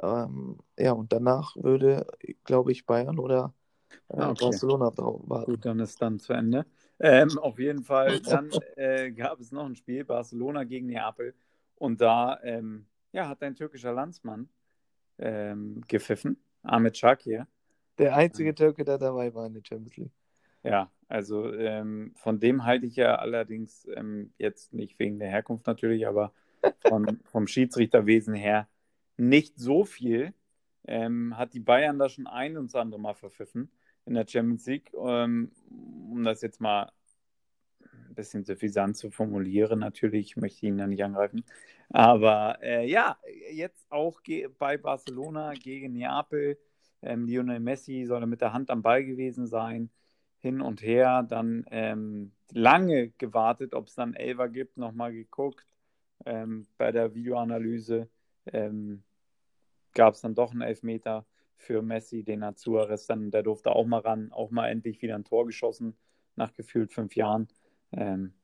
Ähm, 0.00 0.58
ja, 0.78 0.92
und 0.92 1.12
danach 1.12 1.56
würde, 1.56 2.06
glaube 2.44 2.72
ich, 2.72 2.84
Bayern 2.84 3.18
oder 3.18 3.54
äh, 4.08 4.20
ah, 4.20 4.30
okay. 4.30 4.44
Barcelona 4.44 4.92
warten. 4.96 5.52
Gut, 5.52 5.64
dann 5.64 5.80
ist 5.80 6.00
dann 6.02 6.18
zu 6.18 6.34
Ende. 6.34 6.66
Ähm, 6.98 7.38
auf 7.38 7.58
jeden 7.58 7.84
Fall, 7.84 8.20
dann 8.20 8.50
äh, 8.76 9.10
gab 9.10 9.40
es 9.40 9.52
noch 9.52 9.66
ein 9.66 9.76
Spiel, 9.76 10.04
Barcelona 10.04 10.64
gegen 10.64 10.86
Neapel. 10.86 11.34
Und 11.76 12.00
da 12.00 12.40
ähm, 12.42 12.86
ja, 13.12 13.28
hat 13.28 13.42
ein 13.42 13.54
türkischer 13.54 13.92
Landsmann 13.92 14.48
ähm, 15.18 15.82
gepfiffen, 15.88 16.38
Ahmet 16.62 16.96
Shakir. 16.96 17.46
Der 17.98 18.16
einzige 18.16 18.54
Türke, 18.54 18.84
der 18.84 18.98
dabei 18.98 19.34
war 19.34 19.46
in 19.46 19.54
der 19.54 19.62
Champions 19.66 19.96
League. 19.96 20.12
Ja, 20.62 20.90
also 21.08 21.52
ähm, 21.54 22.12
von 22.16 22.40
dem 22.40 22.64
halte 22.64 22.86
ich 22.86 22.96
ja 22.96 23.16
allerdings 23.16 23.86
ähm, 23.94 24.32
jetzt 24.38 24.74
nicht 24.74 24.98
wegen 24.98 25.18
der 25.18 25.28
Herkunft 25.28 25.66
natürlich, 25.66 26.06
aber 26.06 26.32
von, 26.86 27.20
vom 27.24 27.46
Schiedsrichterwesen 27.46 28.34
her 28.34 28.68
nicht 29.16 29.58
so 29.58 29.84
viel. 29.84 30.34
Ähm, 30.88 31.36
hat 31.36 31.52
die 31.52 31.60
Bayern 31.60 31.98
da 31.98 32.08
schon 32.08 32.26
ein 32.26 32.56
und 32.56 32.66
das 32.66 32.74
andere 32.74 33.00
Mal 33.00 33.14
verpfiffen 33.14 33.70
in 34.06 34.14
der 34.14 34.26
Champions 34.26 34.66
League. 34.66 34.92
Ähm, 34.94 35.52
um 36.10 36.24
das 36.24 36.40
jetzt 36.42 36.60
mal 36.60 36.90
ein 38.08 38.14
bisschen 38.14 38.44
suffisant 38.44 38.96
zu 38.96 39.10
formulieren. 39.10 39.80
Natürlich 39.80 40.36
möchte 40.36 40.58
ich 40.58 40.62
ihn 40.64 40.78
da 40.78 40.86
nicht 40.86 41.04
angreifen. 41.04 41.44
Aber 41.90 42.58
äh, 42.62 42.88
ja, 42.88 43.18
jetzt 43.52 43.86
auch 43.90 44.20
bei 44.58 44.76
Barcelona 44.76 45.52
gegen 45.54 45.92
Neapel. 45.92 46.58
Ähm, 47.02 47.26
Lionel 47.26 47.60
Messi 47.60 48.04
soll 48.06 48.26
mit 48.26 48.40
der 48.40 48.52
Hand 48.52 48.70
am 48.70 48.82
Ball 48.82 49.04
gewesen 49.04 49.46
sein. 49.46 49.90
Hin 50.38 50.60
und 50.60 50.82
her. 50.82 51.24
Dann 51.28 51.64
ähm, 51.70 52.32
lange 52.52 53.10
gewartet, 53.18 53.74
ob 53.74 53.88
es 53.88 53.94
dann 53.94 54.14
Elver 54.14 54.48
gibt. 54.48 54.76
Nochmal 54.76 55.12
geguckt. 55.12 55.66
Ähm, 56.24 56.66
bei 56.78 56.92
der 56.92 57.14
Videoanalyse 57.14 58.08
ähm, 58.52 59.02
gab 59.94 60.14
es 60.14 60.20
dann 60.20 60.34
doch 60.34 60.52
einen 60.52 60.62
Elfmeter 60.62 61.26
für 61.56 61.82
Messi, 61.82 62.22
den 62.22 62.42
Azuares 62.42 63.06
dann, 63.06 63.30
der 63.30 63.42
durfte 63.42 63.70
auch 63.72 63.86
mal 63.86 64.00
ran, 64.00 64.32
auch 64.32 64.50
mal 64.50 64.68
endlich 64.68 65.02
wieder 65.02 65.14
ein 65.14 65.24
Tor 65.24 65.46
geschossen 65.46 65.96
nach 66.36 66.52
gefühlt 66.52 66.92
fünf 66.92 67.16
Jahren. 67.16 67.48
Ähm, 67.92 68.34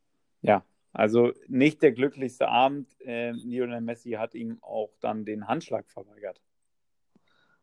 ja, 0.40 0.64
also 0.92 1.33
nicht 1.48 1.83
der 1.83 1.92
glücklichste 1.92 2.48
Abend. 2.48 2.88
Äh, 3.01 3.33
Lionel 3.33 3.81
Messi 3.81 4.12
hat 4.12 4.35
ihm 4.35 4.59
auch 4.62 4.90
dann 5.01 5.25
den 5.25 5.46
Handschlag 5.46 5.90
verweigert. 5.90 6.40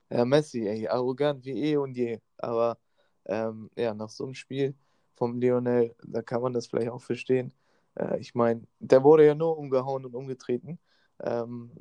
Ja, 0.10 0.26
Messi, 0.26 0.68
ey, 0.68 0.88
arrogant 0.88 1.46
wie 1.46 1.64
eh 1.64 1.78
und 1.78 1.96
je. 1.96 2.20
Aber 2.38 2.80
ähm, 3.26 3.70
ja, 3.76 3.94
nach 3.94 4.10
so 4.10 4.24
einem 4.24 4.34
Spiel 4.34 4.76
vom 5.14 5.40
Lionel, 5.40 5.96
da 6.04 6.22
kann 6.22 6.42
man 6.42 6.54
das 6.54 6.68
vielleicht 6.68 6.90
auch 6.90 7.02
verstehen. 7.02 7.54
Äh, 7.96 8.20
ich 8.20 8.34
meine, 8.34 8.64
der 8.80 9.04
wurde 9.04 9.26
ja 9.26 9.36
nur 9.36 9.58
umgehauen 9.58 10.06
und 10.06 10.16
umgetreten. 10.16 10.80
Ähm, 11.22 11.72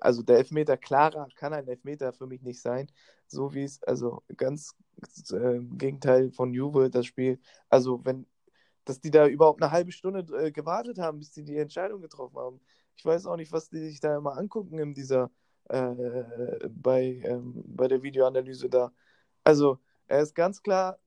also 0.00 0.22
der 0.22 0.38
Elfmeter 0.38 0.76
klarer 0.76 1.28
kann 1.36 1.52
ein 1.52 1.68
Elfmeter 1.68 2.12
für 2.12 2.26
mich 2.26 2.42
nicht 2.42 2.60
sein. 2.60 2.90
So 3.26 3.54
wie 3.54 3.64
es, 3.64 3.82
also 3.84 4.22
ganz 4.36 4.74
äh, 5.32 5.60
Gegenteil 5.60 6.30
von 6.32 6.52
Juve, 6.54 6.90
das 6.90 7.06
Spiel. 7.06 7.40
Also 7.68 8.04
wenn 8.04 8.26
dass 8.84 9.00
die 9.00 9.10
da 9.10 9.26
überhaupt 9.26 9.62
eine 9.62 9.70
halbe 9.70 9.92
Stunde 9.92 10.20
äh, 10.36 10.50
gewartet 10.50 10.98
haben, 10.98 11.18
bis 11.18 11.30
die 11.30 11.44
die 11.44 11.56
Entscheidung 11.56 12.00
getroffen 12.00 12.38
haben. 12.38 12.60
Ich 12.96 13.04
weiß 13.04 13.26
auch 13.26 13.36
nicht, 13.36 13.52
was 13.52 13.68
die 13.68 13.78
sich 13.78 14.00
da 14.00 14.16
immer 14.16 14.36
angucken 14.36 14.78
in 14.78 14.94
dieser 14.94 15.30
äh, 15.68 15.88
bei, 16.68 17.20
ähm, 17.24 17.62
bei 17.66 17.88
der 17.88 18.02
Videoanalyse 18.02 18.68
da. 18.68 18.92
Also 19.44 19.78
er 20.06 20.20
ist 20.22 20.34
ganz 20.34 20.62
klar 20.62 20.98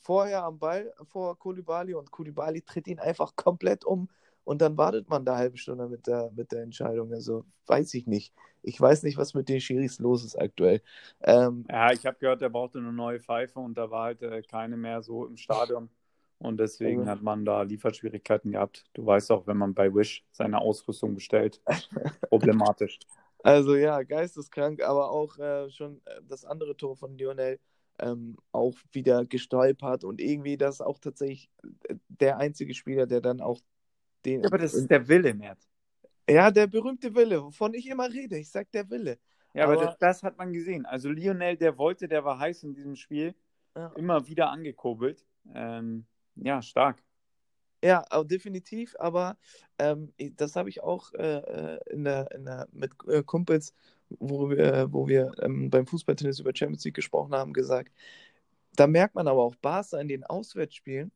vorher 0.00 0.44
am 0.44 0.58
Ball 0.58 0.92
vor 1.04 1.38
Kulibali 1.38 1.94
und 1.94 2.10
Kulibali 2.10 2.62
tritt 2.62 2.86
ihn 2.86 2.98
einfach 2.98 3.34
komplett 3.36 3.84
um 3.84 4.08
und 4.48 4.62
dann 4.62 4.78
wartet 4.78 5.10
man 5.10 5.26
da 5.26 5.32
eine 5.32 5.40
halbe 5.40 5.58
Stunde 5.58 5.86
mit 5.88 6.06
der, 6.06 6.30
mit 6.34 6.52
der 6.52 6.62
Entscheidung. 6.62 7.12
Also 7.12 7.44
weiß 7.66 7.92
ich 7.92 8.06
nicht. 8.06 8.32
Ich 8.62 8.80
weiß 8.80 9.02
nicht, 9.02 9.18
was 9.18 9.34
mit 9.34 9.50
den 9.50 9.60
Schiris 9.60 9.98
los 9.98 10.24
ist 10.24 10.36
aktuell. 10.36 10.80
Ähm, 11.20 11.66
ja, 11.68 11.92
ich 11.92 12.06
habe 12.06 12.16
gehört, 12.18 12.40
er 12.40 12.48
brauchte 12.48 12.78
eine 12.78 12.90
neue 12.90 13.20
Pfeife 13.20 13.60
und 13.60 13.76
da 13.76 13.90
war 13.90 14.04
halt 14.04 14.22
äh, 14.22 14.40
keine 14.40 14.78
mehr 14.78 15.02
so 15.02 15.26
im 15.26 15.36
Stadion. 15.36 15.90
Und 16.38 16.58
deswegen 16.58 17.00
also. 17.00 17.10
hat 17.10 17.22
man 17.22 17.44
da 17.44 17.60
Lieferschwierigkeiten 17.60 18.52
gehabt. 18.52 18.86
Du 18.94 19.04
weißt 19.04 19.30
auch, 19.32 19.46
wenn 19.46 19.58
man 19.58 19.74
bei 19.74 19.94
Wish 19.94 20.24
seine 20.32 20.62
Ausrüstung 20.62 21.14
bestellt, 21.14 21.60
problematisch. 22.30 23.00
Also 23.42 23.76
ja, 23.76 24.02
geisteskrank, 24.02 24.82
aber 24.82 25.10
auch 25.10 25.36
äh, 25.36 25.70
schon 25.70 26.00
äh, 26.06 26.22
das 26.26 26.46
andere 26.46 26.74
Tor 26.74 26.96
von 26.96 27.18
Lionel 27.18 27.60
ähm, 27.98 28.38
auch 28.52 28.78
wieder 28.92 29.26
gestolpert 29.26 30.04
und 30.04 30.22
irgendwie 30.22 30.56
das 30.56 30.80
auch 30.80 30.98
tatsächlich 30.98 31.50
äh, 31.86 31.96
der 32.08 32.38
einzige 32.38 32.72
Spieler, 32.72 33.06
der 33.06 33.20
dann 33.20 33.42
auch 33.42 33.60
den. 34.24 34.44
Aber 34.44 34.58
das 34.58 34.74
ist 34.74 34.90
der 34.90 35.06
Wille, 35.08 35.34
Mert. 35.34 35.58
Ja, 36.28 36.50
der 36.50 36.66
berühmte 36.66 37.14
Wille, 37.14 37.42
wovon 37.42 37.74
ich 37.74 37.88
immer 37.88 38.08
rede. 38.08 38.38
Ich 38.38 38.50
sag 38.50 38.70
der 38.72 38.88
Wille. 38.90 39.18
Ja, 39.54 39.64
aber, 39.64 39.74
aber 39.74 39.86
das, 39.86 39.98
das, 39.98 40.22
hat 40.22 40.36
man 40.36 40.52
gesehen. 40.52 40.84
Also 40.84 41.08
Lionel, 41.08 41.56
der 41.56 41.78
wollte, 41.78 42.06
der 42.06 42.24
war 42.24 42.38
heiß 42.38 42.64
in 42.64 42.74
diesem 42.74 42.96
Spiel. 42.96 43.34
Ja. 43.74 43.92
Immer 43.96 44.26
wieder 44.26 44.50
angekurbelt. 44.50 45.24
Ähm, 45.54 46.04
ja, 46.36 46.60
stark. 46.60 47.02
Ja, 47.82 48.04
definitiv, 48.24 48.96
aber 48.98 49.36
ähm, 49.78 50.12
das 50.36 50.56
habe 50.56 50.68
ich 50.68 50.82
auch 50.82 51.12
äh, 51.14 51.76
äh, 51.76 51.78
in 51.92 52.02
der, 52.02 52.28
in 52.32 52.44
der, 52.44 52.66
mit 52.72 52.90
äh, 53.06 53.22
Kumpels, 53.22 53.72
wo 54.08 54.50
wir, 54.50 54.92
wo 54.92 55.06
wir 55.06 55.30
ähm, 55.40 55.70
beim 55.70 55.86
Fußballtennis 55.86 56.40
über 56.40 56.50
Champions 56.52 56.84
League 56.84 56.96
gesprochen 56.96 57.34
haben, 57.34 57.52
gesagt. 57.52 57.92
Da 58.74 58.88
merkt 58.88 59.14
man 59.14 59.28
aber 59.28 59.44
auch 59.44 59.54
Barca 59.54 60.00
in 60.00 60.08
den 60.08 60.24
Auswärtsspielen 60.24 61.12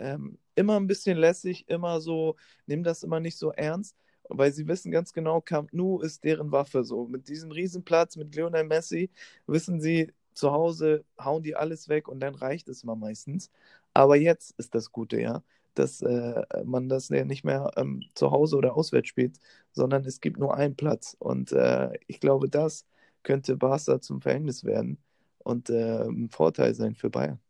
ähm, 0.00 0.38
immer 0.54 0.76
ein 0.78 0.86
bisschen 0.86 1.16
lässig, 1.18 1.68
immer 1.68 2.00
so, 2.00 2.36
nimm 2.66 2.82
das 2.82 3.02
immer 3.02 3.20
nicht 3.20 3.38
so 3.38 3.52
ernst, 3.52 3.96
weil 4.28 4.52
sie 4.52 4.66
wissen 4.68 4.90
ganz 4.92 5.12
genau, 5.12 5.40
Camp 5.40 5.72
Nou 5.72 6.00
ist 6.00 6.24
deren 6.24 6.52
Waffe. 6.52 6.84
So 6.84 7.06
mit 7.06 7.28
diesem 7.28 7.50
Riesenplatz, 7.52 8.16
mit 8.16 8.34
Lionel 8.34 8.64
Messi, 8.64 9.10
wissen 9.46 9.80
sie, 9.80 10.12
zu 10.34 10.52
Hause 10.52 11.04
hauen 11.20 11.42
die 11.42 11.56
alles 11.56 11.88
weg 11.88 12.08
und 12.08 12.20
dann 12.20 12.34
reicht 12.34 12.68
es 12.68 12.84
mal 12.84 12.96
meistens. 12.96 13.50
Aber 13.94 14.16
jetzt 14.16 14.54
ist 14.58 14.74
das 14.74 14.92
Gute, 14.92 15.20
ja 15.20 15.42
dass 15.74 16.02
äh, 16.02 16.42
man 16.64 16.88
das 16.88 17.10
nicht 17.10 17.44
mehr 17.44 17.70
ähm, 17.76 18.02
zu 18.14 18.30
Hause 18.30 18.56
oder 18.56 18.76
auswärts 18.76 19.08
spielt, 19.08 19.38
sondern 19.72 20.04
es 20.04 20.20
gibt 20.20 20.38
nur 20.38 20.54
einen 20.56 20.76
Platz. 20.76 21.16
Und 21.18 21.52
äh, 21.52 21.90
ich 22.06 22.20
glaube, 22.20 22.48
das 22.48 22.86
könnte 23.22 23.56
Barca 23.56 24.00
zum 24.00 24.20
Verhängnis 24.20 24.64
werden 24.64 24.98
und 25.38 25.70
äh, 25.70 26.02
ein 26.04 26.30
Vorteil 26.30 26.74
sein 26.74 26.94
für 26.94 27.10
Bayern. 27.10 27.40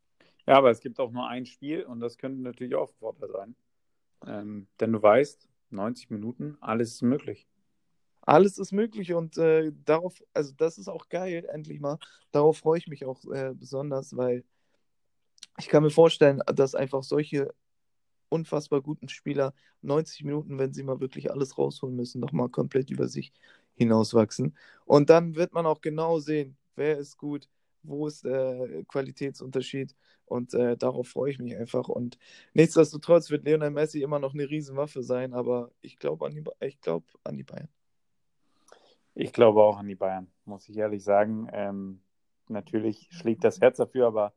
Ja, 0.50 0.58
aber 0.58 0.72
es 0.72 0.80
gibt 0.80 0.98
auch 0.98 1.12
nur 1.12 1.28
ein 1.28 1.46
Spiel 1.46 1.84
und 1.84 2.00
das 2.00 2.18
könnte 2.18 2.42
natürlich 2.42 2.74
auch 2.74 2.90
ein 2.90 2.98
Vorteil 2.98 3.30
sein. 3.30 3.54
Ähm, 4.26 4.66
denn 4.80 4.90
du 4.90 5.00
weißt, 5.00 5.48
90 5.70 6.10
Minuten, 6.10 6.58
alles 6.60 6.94
ist 6.94 7.02
möglich. 7.02 7.46
Alles 8.22 8.58
ist 8.58 8.72
möglich 8.72 9.14
und 9.14 9.38
äh, 9.38 9.70
darauf, 9.84 10.20
also 10.34 10.52
das 10.56 10.76
ist 10.76 10.88
auch 10.88 11.08
geil, 11.08 11.46
endlich 11.52 11.78
mal. 11.78 11.98
Darauf 12.32 12.58
freue 12.58 12.78
ich 12.78 12.88
mich 12.88 13.04
auch 13.04 13.24
äh, 13.26 13.54
besonders, 13.54 14.16
weil 14.16 14.42
ich 15.56 15.68
kann 15.68 15.84
mir 15.84 15.90
vorstellen, 15.90 16.42
dass 16.52 16.74
einfach 16.74 17.04
solche 17.04 17.54
unfassbar 18.28 18.82
guten 18.82 19.08
Spieler 19.08 19.54
90 19.82 20.24
Minuten, 20.24 20.58
wenn 20.58 20.72
sie 20.72 20.82
mal 20.82 20.98
wirklich 20.98 21.30
alles 21.30 21.58
rausholen 21.58 21.94
müssen, 21.94 22.20
nochmal 22.20 22.48
komplett 22.48 22.90
über 22.90 23.06
sich 23.06 23.32
hinauswachsen. 23.76 24.56
Und 24.84 25.10
dann 25.10 25.36
wird 25.36 25.52
man 25.52 25.66
auch 25.66 25.80
genau 25.80 26.18
sehen, 26.18 26.56
wer 26.74 26.98
ist 26.98 27.18
gut, 27.18 27.48
wo 27.82 28.06
ist 28.06 28.24
der 28.24 28.84
Qualitätsunterschied. 28.88 29.94
Und 30.24 30.54
äh, 30.54 30.76
darauf 30.76 31.08
freue 31.08 31.32
ich 31.32 31.38
mich 31.38 31.56
einfach. 31.56 31.88
Und 31.88 32.18
nichtsdestotrotz 32.54 33.30
wird 33.30 33.44
Lionel 33.44 33.70
Messi 33.70 34.02
immer 34.02 34.18
noch 34.18 34.32
eine 34.32 34.48
Riesenwaffe 34.48 35.02
sein, 35.02 35.34
aber 35.34 35.72
ich 35.80 35.98
glaube 35.98 36.26
an, 36.26 36.34
die, 36.34 36.44
glaub 36.80 37.04
an 37.24 37.36
die 37.36 37.42
Bayern. 37.42 37.68
Ich 39.14 39.32
glaube 39.32 39.62
auch 39.62 39.78
an 39.78 39.88
die 39.88 39.96
Bayern, 39.96 40.30
muss 40.44 40.68
ich 40.68 40.76
ehrlich 40.76 41.02
sagen. 41.02 41.48
Ähm, 41.52 42.00
natürlich 42.48 43.08
schlägt 43.10 43.42
das 43.42 43.60
Herz 43.60 43.78
dafür, 43.78 44.06
aber 44.06 44.32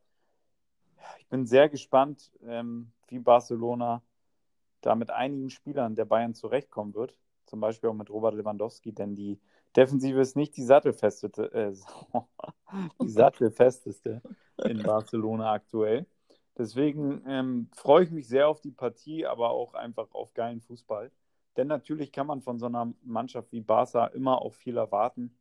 ich 1.20 1.28
bin 1.28 1.46
sehr 1.46 1.70
gespannt, 1.70 2.32
ähm, 2.44 2.92
wie 3.08 3.20
Barcelona 3.20 4.02
da 4.82 4.96
mit 4.96 5.12
einigen 5.12 5.50
Spielern 5.50 5.96
der 5.96 6.06
Bayern 6.06 6.34
zurechtkommen 6.34 6.94
wird. 6.94 7.18
Zum 7.46 7.60
Beispiel 7.60 7.90
auch 7.90 7.94
mit 7.94 8.10
Robert 8.10 8.34
Lewandowski, 8.34 8.94
denn 8.94 9.16
die 9.16 9.40
Defensive 9.76 10.20
ist 10.22 10.36
nicht 10.36 10.56
die 10.58 10.64
sattelfesteste, 10.64 11.52
äh, 11.54 11.74
die 13.02 13.10
sattelfesteste 13.10 14.22
in 14.64 14.84
Barcelona 14.84 15.54
aktuell. 15.54 16.06
Deswegen 16.58 17.24
ähm, 17.28 17.70
freue 17.74 18.04
ich 18.04 18.12
mich 18.12 18.28
sehr 18.28 18.48
auf 18.48 18.62
die 18.62 18.72
Partie, 18.72 19.26
aber 19.26 19.50
auch 19.50 19.74
einfach 19.74 20.14
auf 20.14 20.34
geilen 20.34 20.62
Fußball. 20.62 21.12
Denn 21.58 21.68
natürlich 21.68 22.12
kann 22.12 22.28
man 22.28 22.42
von 22.42 22.60
so 22.60 22.68
einer 22.68 22.94
Mannschaft 23.04 23.52
wie 23.52 23.62
Barca 23.62 24.08
immer 24.08 24.42
auch 24.42 24.54
viel 24.54 24.78
erwarten. 24.78 25.36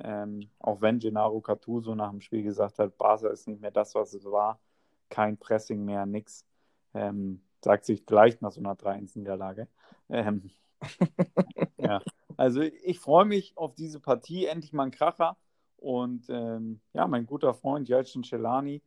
Ähm, 0.00 0.48
auch 0.58 0.80
wenn 0.80 0.98
Gennaro 0.98 1.40
Cattuso 1.40 1.94
nach 1.94 2.10
dem 2.10 2.20
Spiel 2.20 2.42
gesagt 2.42 2.78
hat, 2.78 2.96
Barca 2.96 3.28
ist 3.28 3.48
nicht 3.48 3.60
mehr 3.60 3.70
das, 3.70 3.94
was 3.94 4.14
es 4.14 4.24
war. 4.24 4.60
Kein 5.08 5.36
Pressing 5.36 5.84
mehr, 5.84 6.06
nix. 6.06 6.46
Ähm, 6.94 7.42
sagt 7.62 7.84
sich 7.84 8.02
vielleicht 8.06 8.42
nach 8.42 8.52
so 8.52 8.60
einer 8.60 8.74
3-1-Niederlage. 8.74 9.68
Ähm, 10.08 10.50
ja, 11.76 12.00
also 12.36 12.60
ich 12.60 12.98
freue 12.98 13.24
mich 13.24 13.56
auf 13.56 13.74
diese 13.74 14.00
Partie, 14.00 14.46
endlich 14.46 14.72
mal 14.72 14.84
ein 14.84 14.90
Kracher. 14.90 15.36
Und 15.76 16.26
ähm, 16.28 16.80
ja, 16.92 17.06
mein 17.06 17.26
guter 17.26 17.54
Freund 17.54 17.88
Jelcin 17.88 18.22
Celani, 18.22 18.82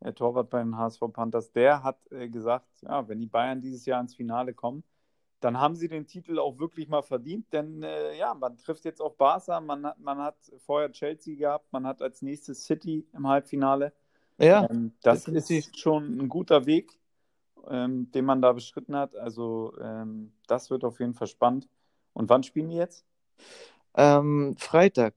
der 0.00 0.14
Torwart 0.14 0.50
bei 0.50 0.58
den 0.60 0.76
HSV 0.76 1.00
Panthers, 1.12 1.52
der 1.52 1.82
hat 1.82 1.98
äh, 2.10 2.28
gesagt, 2.28 2.66
ja, 2.82 3.06
wenn 3.08 3.20
die 3.20 3.26
Bayern 3.26 3.60
dieses 3.60 3.86
Jahr 3.86 4.00
ins 4.00 4.14
Finale 4.14 4.52
kommen, 4.52 4.82
dann 5.40 5.58
haben 5.58 5.76
sie 5.76 5.88
den 5.88 6.06
Titel 6.06 6.38
auch 6.38 6.58
wirklich 6.58 6.88
mal 6.88 7.02
verdient, 7.02 7.52
denn 7.52 7.82
äh, 7.82 8.16
ja, 8.18 8.34
man 8.34 8.56
trifft 8.58 8.84
jetzt 8.84 9.00
auf 9.00 9.16
Barca, 9.16 9.60
man 9.60 9.86
hat, 9.86 9.98
man 10.00 10.18
hat 10.18 10.36
vorher 10.58 10.90
Chelsea 10.92 11.36
gehabt, 11.36 11.72
man 11.72 11.86
hat 11.86 12.02
als 12.02 12.20
nächstes 12.20 12.64
City 12.64 13.06
im 13.14 13.26
Halbfinale. 13.28 13.92
Ja, 14.38 14.68
ähm, 14.68 14.92
das 15.02 15.28
ist 15.28 15.78
schon 15.78 16.18
ein 16.18 16.28
guter 16.28 16.66
Weg 16.66 17.00
ähm, 17.68 18.10
den 18.12 18.24
man 18.24 18.40
da 18.40 18.52
beschritten 18.52 18.96
hat. 18.96 19.16
Also 19.16 19.74
ähm, 19.80 20.32
das 20.46 20.70
wird 20.70 20.84
auf 20.84 21.00
jeden 21.00 21.14
Fall 21.14 21.26
spannend. 21.26 21.68
Und 22.12 22.28
wann 22.28 22.42
spielen 22.42 22.68
die 22.68 22.76
jetzt? 22.76 23.04
Ähm, 23.94 24.56
Freitag. 24.58 25.14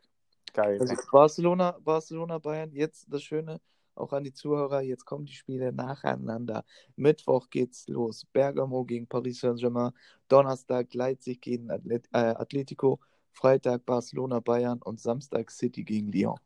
Geil. 0.53 0.79
Also 0.79 0.95
Barcelona, 1.11 1.77
Barcelona, 1.83 2.37
Bayern. 2.37 2.71
Jetzt 2.71 3.11
das 3.11 3.23
Schöne, 3.23 3.59
auch 3.95 4.13
an 4.13 4.23
die 4.23 4.33
Zuhörer, 4.33 4.81
jetzt 4.81 5.05
kommen 5.05 5.25
die 5.25 5.33
Spiele 5.33 5.71
nacheinander. 5.71 6.63
Mittwoch 6.95 7.49
geht's 7.49 7.87
los. 7.87 8.25
Bergamo 8.31 8.83
gegen 8.85 9.07
Paris 9.07 9.39
Saint-Germain. 9.39 9.91
Donnerstag 10.27 10.93
Leipzig 10.93 11.41
gegen 11.41 11.71
Athlet 11.71 12.07
äh, 12.13 12.17
Atletico. 12.17 12.99
Freitag 13.31 13.85
Barcelona, 13.85 14.39
Bayern 14.39 14.79
und 14.81 14.99
Samstag 14.99 15.49
City 15.49 15.83
gegen 15.83 16.11
Lyon. 16.11 16.39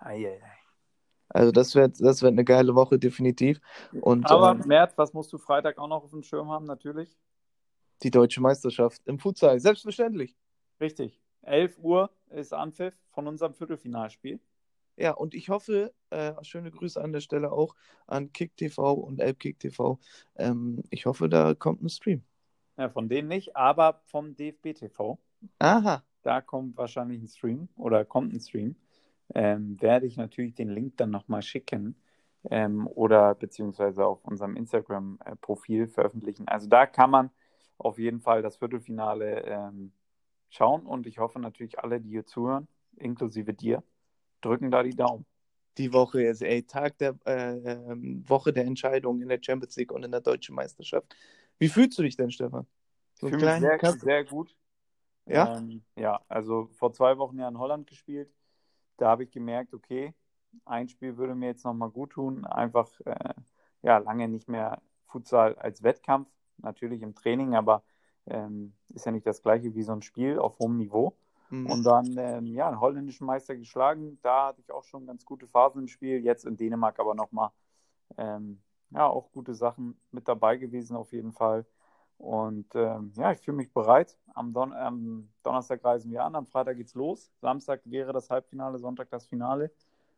Eieiei. 0.00 0.40
Also 1.28 1.52
das 1.52 1.74
wird, 1.74 2.00
das 2.00 2.22
wird 2.22 2.32
eine 2.32 2.44
geile 2.44 2.74
Woche, 2.74 2.98
definitiv. 2.98 3.60
Und, 4.00 4.30
Aber 4.30 4.52
ähm, 4.52 4.62
Mert, 4.66 4.96
was 4.96 5.12
musst 5.12 5.32
du 5.32 5.38
Freitag 5.38 5.76
auch 5.78 5.88
noch 5.88 6.04
auf 6.04 6.10
dem 6.10 6.22
Schirm 6.22 6.50
haben, 6.50 6.64
natürlich? 6.64 7.18
Die 8.02 8.10
deutsche 8.10 8.40
Meisterschaft 8.40 9.02
im 9.06 9.18
Futsal, 9.18 9.58
selbstverständlich. 9.60 10.36
Richtig. 10.80 11.20
11 11.42 11.78
Uhr 11.78 12.10
ist 12.30 12.52
Anpfiff 12.52 12.94
von 13.10 13.26
unserem 13.26 13.54
Viertelfinalspiel. 13.54 14.40
Ja, 14.96 15.12
und 15.12 15.34
ich 15.34 15.48
hoffe, 15.48 15.94
äh, 16.10 16.32
schöne 16.42 16.70
Grüße 16.70 17.00
an 17.00 17.12
der 17.12 17.20
Stelle 17.20 17.52
auch 17.52 17.74
an 18.06 18.32
KickTV 18.32 18.78
und 18.92 19.20
ElbKickTV. 19.20 19.98
Ähm, 20.36 20.82
ich 20.90 21.06
hoffe, 21.06 21.28
da 21.28 21.54
kommt 21.54 21.82
ein 21.82 21.88
Stream. 21.88 22.22
Ja, 22.76 22.88
von 22.88 23.08
denen 23.08 23.28
nicht, 23.28 23.56
aber 23.56 24.02
vom 24.06 24.34
DFB 24.36 24.74
TV. 24.74 25.18
Aha. 25.58 26.02
Da 26.22 26.40
kommt 26.40 26.76
wahrscheinlich 26.76 27.22
ein 27.22 27.28
Stream 27.28 27.68
oder 27.76 28.04
kommt 28.04 28.32
ein 28.32 28.40
Stream 28.40 28.76
ähm, 29.34 29.80
werde 29.80 30.06
ich 30.06 30.16
natürlich 30.16 30.54
den 30.54 30.70
Link 30.70 30.96
dann 30.96 31.10
nochmal 31.10 31.42
schicken 31.42 31.96
ähm, 32.50 32.86
oder 32.86 33.34
beziehungsweise 33.34 34.04
auf 34.04 34.24
unserem 34.24 34.56
Instagram-Profil 34.56 35.88
veröffentlichen. 35.88 36.48
Also 36.48 36.68
da 36.68 36.86
kann 36.86 37.10
man 37.10 37.30
auf 37.78 37.98
jeden 37.98 38.20
Fall 38.20 38.42
das 38.42 38.56
Viertelfinale 38.56 39.42
ähm, 39.44 39.92
schauen 40.50 40.86
und 40.86 41.06
ich 41.06 41.18
hoffe 41.18 41.38
natürlich 41.38 41.78
alle, 41.78 42.00
die 42.00 42.10
hier 42.10 42.26
zuhören, 42.26 42.68
inklusive 42.96 43.54
dir, 43.54 43.82
drücken 44.40 44.70
da 44.70 44.82
die 44.82 44.96
Daumen. 44.96 45.24
Die 45.76 45.92
Woche 45.92 46.22
ist, 46.22 46.42
ey, 46.42 46.64
Tag 46.64 46.98
der 46.98 47.16
äh, 47.24 47.56
äh, 47.56 47.96
Woche 48.28 48.52
der 48.52 48.64
Entscheidung 48.64 49.20
in 49.22 49.28
der 49.28 49.38
Champions 49.40 49.76
League 49.76 49.92
und 49.92 50.04
in 50.04 50.10
der 50.10 50.20
Deutschen 50.20 50.54
Meisterschaft. 50.54 51.14
Wie 51.58 51.68
fühlst 51.68 51.96
du 51.98 52.02
dich 52.02 52.16
denn, 52.16 52.30
Stefan? 52.30 52.66
So 53.14 53.28
ich 53.28 53.34
fühle 53.34 53.60
mich 53.60 53.80
sehr, 53.80 53.92
sehr 53.92 54.24
gut. 54.24 54.56
Ja? 55.26 55.56
Ähm, 55.56 55.82
ja, 55.94 56.20
also 56.28 56.68
vor 56.72 56.92
zwei 56.92 57.16
Wochen 57.18 57.38
ja 57.38 57.48
in 57.48 57.58
Holland 57.58 57.86
gespielt 57.86 58.32
da 58.98 59.08
habe 59.08 59.24
ich 59.24 59.30
gemerkt, 59.30 59.72
okay, 59.72 60.12
ein 60.64 60.88
Spiel 60.88 61.16
würde 61.16 61.34
mir 61.34 61.46
jetzt 61.46 61.64
nochmal 61.64 61.90
gut 61.90 62.10
tun. 62.10 62.44
Einfach 62.44 62.88
äh, 63.06 63.34
ja, 63.82 63.98
lange 63.98 64.28
nicht 64.28 64.48
mehr 64.48 64.82
Futsal 65.06 65.54
als 65.54 65.82
Wettkampf, 65.82 66.28
natürlich 66.58 67.02
im 67.02 67.14
Training, 67.14 67.54
aber 67.54 67.82
ähm, 68.26 68.74
ist 68.94 69.06
ja 69.06 69.12
nicht 69.12 69.26
das 69.26 69.42
gleiche 69.42 69.74
wie 69.74 69.82
so 69.82 69.92
ein 69.92 70.02
Spiel 70.02 70.38
auf 70.38 70.58
hohem 70.58 70.76
Niveau. 70.76 71.16
Mhm. 71.50 71.66
Und 71.66 71.84
dann 71.84 72.16
ähm, 72.18 72.46
ja, 72.54 72.68
einen 72.68 72.80
holländischen 72.80 73.26
Meister 73.26 73.56
geschlagen. 73.56 74.18
Da 74.22 74.48
hatte 74.48 74.60
ich 74.60 74.70
auch 74.70 74.84
schon 74.84 75.06
ganz 75.06 75.24
gute 75.24 75.46
Phasen 75.46 75.82
im 75.82 75.88
Spiel. 75.88 76.22
Jetzt 76.22 76.44
in 76.44 76.56
Dänemark 76.56 76.98
aber 77.00 77.14
nochmal 77.14 77.50
ähm, 78.16 78.60
ja, 78.90 79.06
auch 79.06 79.30
gute 79.32 79.54
Sachen 79.54 79.98
mit 80.10 80.28
dabei 80.28 80.56
gewesen 80.56 80.96
auf 80.96 81.12
jeden 81.12 81.32
Fall. 81.32 81.66
Und 82.18 82.74
ähm, 82.74 83.12
ja, 83.14 83.32
ich 83.32 83.40
fühle 83.40 83.56
mich 83.56 83.72
bereit. 83.72 84.18
Am, 84.34 84.52
Don 84.52 84.72
am, 84.72 85.28
Donnerstag 85.42 85.84
reisen 85.84 86.10
wir 86.10 86.24
an, 86.24 86.34
am 86.34 86.46
Freitag 86.46 86.76
geht's 86.76 86.94
los. 86.94 87.30
Samstag 87.40 87.80
wäre 87.84 88.12
das 88.12 88.28
Halbfinale, 88.28 88.78
Sonntag 88.78 89.08
das 89.10 89.26
Finale. 89.26 89.70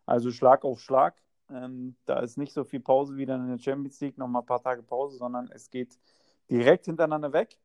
Also 0.07 0.31
Schlag 0.31 0.64
auf 0.64 0.81
Schlag. 0.81 1.14
Ähm, 1.50 1.96
da 2.07 2.20
ist 2.20 2.38
nicht 2.38 2.53
so 2.53 2.64
viel 2.64 2.81
Pause 2.81 3.16
wie 3.16 3.26
dann 3.26 3.42
in 3.42 3.57
der 3.57 3.62
Champions 3.62 4.00
League, 4.00 4.18
nochmal 4.18 4.42
ein 4.42 4.46
paar 4.46 4.62
Tage 4.62 4.83
Pause, 4.83 5.18
sondern 5.18 5.50
es 5.53 5.70
geht 5.70 5.98
direkt 6.50 6.86
hintereinander 6.86 7.32
weg. 7.32 7.58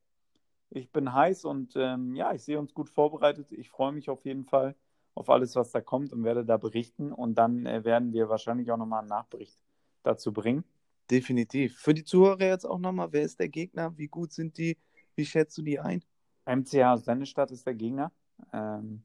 Ich 0.70 0.92
bin 0.92 1.14
heiß 1.14 1.46
und 1.46 1.74
ähm, 1.76 2.16
ja, 2.16 2.34
ich 2.34 2.44
sehe 2.44 2.60
uns 2.60 2.74
gut 2.74 2.90
vorbereitet. 2.90 3.52
Ich 3.52 3.70
freue 3.70 3.92
mich 3.92 4.10
auf 4.10 4.26
jeden 4.26 4.46
Fall 4.46 4.76
auf 5.14 5.30
alles, 5.30 5.56
was 5.56 5.72
da 5.72 5.82
kommt 5.82 6.12
und 6.12 6.24
werde 6.24 6.46
da 6.46 6.58
berichten. 6.58 7.12
Und 7.12 7.36
dann 7.36 7.66
äh, 7.66 7.84
werden 7.84 8.14
wir 8.14 8.30
wahrscheinlich 8.30 8.72
auch 8.72 8.78
nochmal 8.78 9.00
einen 9.00 9.10
Nachbericht 9.10 9.58
dazu 10.04 10.34
bringen. 10.34 10.64
Definitiv. 11.10 11.78
Für 11.78 11.94
die 11.94 12.04
Zuhörer 12.04 12.46
jetzt 12.46 12.66
auch 12.66 12.80
nochmal, 12.80 13.12
wer 13.12 13.24
ist 13.24 13.40
der 13.40 13.50
Gegner? 13.50 13.98
Wie 13.98 14.08
gut 14.08 14.34
sind 14.34 14.58
die? 14.58 14.78
Wie 15.16 15.26
schätzt 15.26 15.58
du 15.58 15.62
die 15.62 15.80
ein? 15.80 16.04
MCH 16.46 16.98
Sennestadt 16.98 17.52
ist 17.52 17.66
der 17.66 17.76
Gegner. 17.76 18.12
Ähm, 18.52 19.04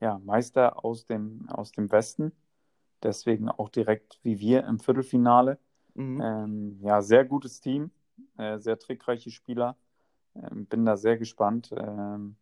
ja, 0.00 0.20
Meister 0.24 0.84
aus 0.84 1.06
dem, 1.06 1.48
aus 1.48 1.72
dem 1.72 1.90
Westen. 1.90 2.32
Deswegen 3.02 3.48
auch 3.48 3.68
direkt 3.68 4.20
wie 4.22 4.38
wir 4.38 4.64
im 4.64 4.78
Viertelfinale. 4.78 5.58
Mhm. 5.94 6.20
Ähm, 6.20 6.78
ja, 6.82 7.02
sehr 7.02 7.24
gutes 7.24 7.60
Team, 7.60 7.90
äh, 8.36 8.58
sehr 8.58 8.78
trickreiche 8.78 9.30
Spieler. 9.30 9.76
Ähm, 10.34 10.66
bin 10.66 10.84
da 10.84 10.96
sehr 10.96 11.18
gespannt, 11.18 11.74
ähm, 11.76 12.36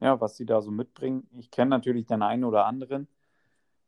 ja, 0.00 0.20
was 0.20 0.36
sie 0.36 0.46
da 0.46 0.60
so 0.60 0.70
mitbringen. 0.70 1.28
Ich 1.38 1.50
kenne 1.50 1.70
natürlich 1.70 2.06
den 2.06 2.22
einen 2.22 2.44
oder 2.44 2.66
anderen, 2.66 3.08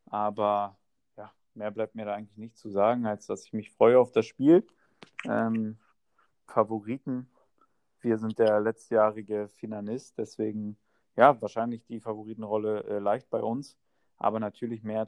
aber 0.07 0.77
ja, 1.17 1.33
mehr 1.55 1.71
bleibt 1.71 1.95
mir 1.95 2.05
da 2.05 2.15
eigentlich 2.15 2.39
nicht 2.39 2.57
zu 2.57 2.71
sagen, 2.71 3.07
als 3.07 3.27
dass 3.27 3.45
ich 3.45 3.53
mich 3.53 3.71
freue 3.71 3.99
auf 3.99 4.13
das 4.13 4.27
Spiel. 4.27 4.67
Ähm, 5.25 5.79
Favoriten, 6.47 7.29
wir 8.01 8.19
sind 8.19 8.39
der 8.39 8.61
letztjährige 8.61 9.49
Finalist, 9.49 10.17
deswegen 10.19 10.79
ja, 11.17 11.41
wahrscheinlich 11.43 11.85
die 11.85 12.01
Favoritenrolle 12.01 12.85
äh, 12.85 12.99
leicht 13.01 13.29
bei 13.29 13.41
uns, 13.41 13.77
aber 14.19 14.41
natürlich 14.41 14.83
mehr 14.83 15.07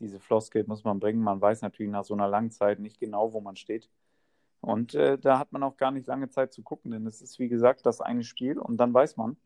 diese 0.00 0.20
Floskel 0.20 0.64
muss 0.66 0.84
man 0.84 1.00
bringen. 1.00 1.22
Man 1.22 1.40
weiß 1.40 1.62
natürlich 1.62 1.92
nach 1.92 2.04
so 2.04 2.14
einer 2.14 2.28
langen 2.28 2.50
Zeit 2.50 2.80
nicht 2.80 3.00
genau, 3.00 3.32
wo 3.32 3.40
man 3.40 3.56
steht. 3.56 3.88
Und 4.60 4.94
äh, 4.94 5.18
da 5.18 5.38
hat 5.38 5.52
man 5.52 5.62
auch 5.62 5.76
gar 5.76 5.90
nicht 5.90 6.06
lange 6.06 6.28
Zeit 6.28 6.52
zu 6.52 6.62
gucken, 6.62 6.90
denn 6.90 7.06
es 7.06 7.22
ist 7.22 7.38
wie 7.38 7.48
gesagt 7.48 7.86
das 7.86 8.00
eine 8.00 8.24
Spiel 8.24 8.58
und 8.58 8.76
dann 8.76 8.92
weiß 8.92 9.16
man, 9.16 9.36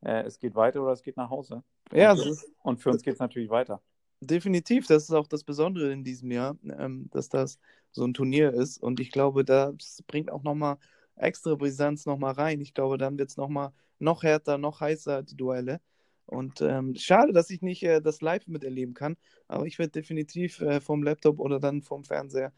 äh, 0.00 0.22
es 0.24 0.38
geht 0.38 0.54
weiter 0.54 0.82
oder 0.82 0.92
es 0.92 1.02
geht 1.02 1.16
nach 1.16 1.30
Hause. 1.30 1.62
Ja, 1.92 2.12
und, 2.12 2.18
für, 2.18 2.36
und 2.62 2.76
für 2.78 2.90
uns 2.90 3.02
geht 3.02 3.14
es 3.14 3.20
natürlich 3.20 3.50
weiter. 3.50 3.80
Definitiv, 4.20 4.86
das 4.86 5.04
ist 5.04 5.12
auch 5.12 5.26
das 5.26 5.44
Besondere 5.44 5.92
in 5.92 6.02
diesem 6.02 6.30
Jahr, 6.30 6.56
ähm, 6.78 7.08
dass 7.10 7.28
das 7.28 7.58
so 7.92 8.04
ein 8.04 8.14
Turnier 8.14 8.52
ist. 8.52 8.78
Und 8.78 8.98
ich 8.98 9.12
glaube, 9.12 9.44
das 9.44 10.02
bringt 10.06 10.32
auch 10.32 10.42
nochmal 10.42 10.78
extra 11.16 11.54
Brisanz 11.54 12.06
nochmal 12.06 12.32
rein. 12.32 12.60
Ich 12.60 12.74
glaube, 12.74 12.98
dann 12.98 13.18
wird 13.18 13.30
es 13.30 13.36
nochmal 13.36 13.72
noch 13.98 14.22
härter, 14.22 14.58
noch 14.58 14.80
heißer, 14.80 15.22
die 15.22 15.36
Duelle. 15.36 15.80
Und 16.24 16.60
ähm, 16.60 16.94
schade, 16.96 17.32
dass 17.32 17.50
ich 17.50 17.62
nicht 17.62 17.82
äh, 17.84 18.00
das 18.00 18.20
live 18.20 18.46
miterleben 18.48 18.94
kann, 18.94 19.16
aber 19.46 19.66
ich 19.66 19.78
werde 19.78 19.92
definitiv 19.92 20.60
äh, 20.60 20.80
vom 20.80 21.02
Laptop 21.02 21.38
oder 21.38 21.60
dann 21.60 21.82
vom 21.82 22.04
Fernseher 22.04 22.52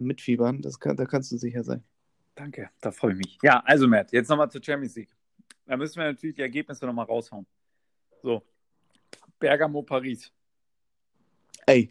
mitfiebern. 0.00 0.62
Das 0.62 0.78
kann, 0.78 0.96
da 0.96 1.04
kannst 1.06 1.32
du 1.32 1.36
sicher 1.36 1.64
sein. 1.64 1.82
Danke, 2.34 2.70
da 2.80 2.90
freue 2.90 3.12
ich 3.12 3.18
mich. 3.18 3.38
Ja, 3.42 3.62
also 3.64 3.86
Matt, 3.86 4.12
jetzt 4.12 4.28
nochmal 4.28 4.50
zur 4.50 4.62
Champions 4.62 4.96
League. 4.96 5.14
Da 5.66 5.76
müssen 5.76 5.96
wir 5.96 6.04
natürlich 6.04 6.36
die 6.36 6.42
Ergebnisse 6.42 6.84
nochmal 6.84 7.06
raushauen. 7.06 7.46
So, 8.22 8.42
Bergamo, 9.38 9.82
Paris. 9.82 10.32
Ey, 11.66 11.90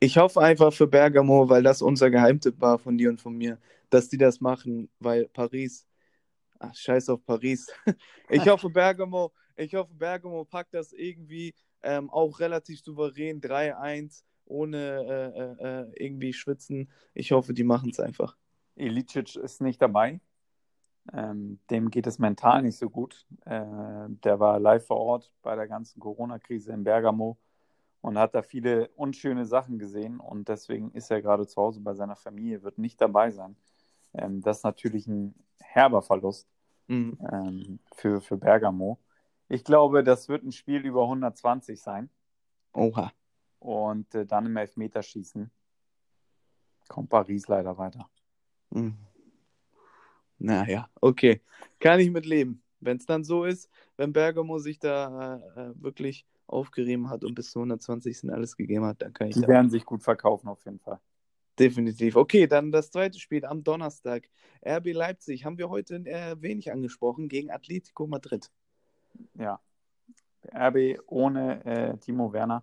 ich 0.00 0.16
hoffe 0.16 0.40
einfach 0.40 0.72
für 0.72 0.86
Bergamo, 0.86 1.48
weil 1.48 1.62
das 1.62 1.82
unser 1.82 2.10
Geheimtipp 2.10 2.60
war 2.60 2.78
von 2.78 2.98
dir 2.98 3.08
und 3.10 3.20
von 3.20 3.36
mir, 3.36 3.58
dass 3.90 4.08
die 4.08 4.18
das 4.18 4.40
machen, 4.40 4.88
weil 4.98 5.28
Paris, 5.28 5.86
ach, 6.58 6.74
scheiß 6.74 7.08
auf 7.08 7.24
Paris. 7.24 7.66
Ich 8.30 8.46
hoffe 8.46 8.68
Bergamo, 8.68 9.32
ich 9.56 9.74
hoffe 9.74 9.94
Bergamo 9.94 10.44
packt 10.44 10.74
das 10.74 10.92
irgendwie 10.92 11.54
ähm, 11.82 12.10
auch 12.10 12.38
relativ 12.40 12.80
souverän 12.80 13.40
3-1, 13.40 14.22
ohne 14.48 14.76
äh, 14.78 15.40
äh, 15.40 15.82
äh, 15.82 15.92
irgendwie 15.96 16.32
schwitzen. 16.32 16.90
Ich 17.14 17.32
hoffe, 17.32 17.54
die 17.54 17.64
machen 17.64 17.90
es 17.90 18.00
einfach. 18.00 18.36
Ilicic 18.76 19.36
ist 19.36 19.60
nicht 19.60 19.80
dabei. 19.80 20.20
Ähm, 21.12 21.58
dem 21.70 21.90
geht 21.90 22.06
es 22.06 22.18
mental 22.18 22.62
nicht 22.62 22.76
so 22.76 22.90
gut. 22.90 23.26
Äh, 23.44 23.64
der 24.08 24.40
war 24.40 24.58
live 24.60 24.86
vor 24.86 24.98
Ort 24.98 25.32
bei 25.42 25.56
der 25.56 25.66
ganzen 25.66 26.00
Corona-Krise 26.00 26.72
in 26.72 26.84
Bergamo 26.84 27.38
und 28.00 28.18
hat 28.18 28.34
da 28.34 28.42
viele 28.42 28.88
unschöne 28.88 29.46
Sachen 29.46 29.78
gesehen 29.78 30.20
und 30.20 30.48
deswegen 30.48 30.90
ist 30.92 31.10
er 31.10 31.22
gerade 31.22 31.46
zu 31.46 31.60
Hause 31.60 31.80
bei 31.80 31.94
seiner 31.94 32.16
Familie, 32.16 32.62
wird 32.62 32.78
nicht 32.78 33.00
dabei 33.00 33.30
sein. 33.30 33.56
Ähm, 34.14 34.42
das 34.42 34.58
ist 34.58 34.64
natürlich 34.64 35.06
ein 35.06 35.34
herber 35.60 36.02
Verlust 36.02 36.48
mhm. 36.88 37.18
ähm, 37.32 37.78
für, 37.94 38.20
für 38.20 38.36
Bergamo. 38.36 38.98
Ich 39.48 39.64
glaube, 39.64 40.04
das 40.04 40.28
wird 40.28 40.44
ein 40.44 40.52
Spiel 40.52 40.84
über 40.84 41.04
120 41.04 41.80
sein. 41.80 42.10
Oha. 42.74 43.12
Und 43.58 44.14
äh, 44.14 44.24
dann 44.24 44.46
im 44.46 44.56
Elfmeterschießen 44.56 45.50
kommt 46.88 47.08
Paris 47.10 47.48
leider 47.48 47.76
weiter. 47.76 48.08
Mhm. 48.70 48.96
Naja, 50.38 50.88
okay. 51.00 51.40
Kann 51.80 52.00
ich 52.00 52.10
mit 52.10 52.26
leben. 52.26 52.62
Wenn 52.80 52.96
es 52.96 53.06
dann 53.06 53.24
so 53.24 53.44
ist, 53.44 53.68
wenn 53.96 54.12
Bergamo 54.12 54.58
sich 54.58 54.78
da 54.78 55.40
äh, 55.56 55.60
äh 55.60 55.74
wirklich 55.82 56.26
aufgerieben 56.46 57.10
hat 57.10 57.24
und 57.24 57.34
bis 57.34 57.50
zu 57.50 57.58
120 57.58 58.30
alles 58.32 58.56
gegeben 58.56 58.84
hat, 58.84 59.02
dann 59.02 59.12
kann 59.12 59.28
ich. 59.28 59.34
Die 59.34 59.46
werden 59.46 59.70
sich 59.70 59.84
gut 59.84 60.02
verkaufen, 60.02 60.48
auf 60.48 60.64
jeden 60.64 60.78
Fall. 60.78 61.00
Definitiv. 61.58 62.16
Okay, 62.16 62.46
dann 62.46 62.70
das 62.70 62.90
zweite 62.90 63.18
Spiel 63.18 63.44
am 63.44 63.64
Donnerstag. 63.64 64.28
RB 64.64 64.92
Leipzig 64.92 65.44
haben 65.44 65.58
wir 65.58 65.68
heute 65.68 65.96
äh, 65.96 66.40
wenig 66.40 66.70
angesprochen 66.70 67.28
gegen 67.28 67.50
Atletico 67.50 68.06
Madrid. 68.06 68.50
Ja. 69.34 69.60
RB 70.54 71.00
ohne 71.06 71.64
äh, 71.64 71.96
Timo 71.98 72.32
Werner. 72.32 72.62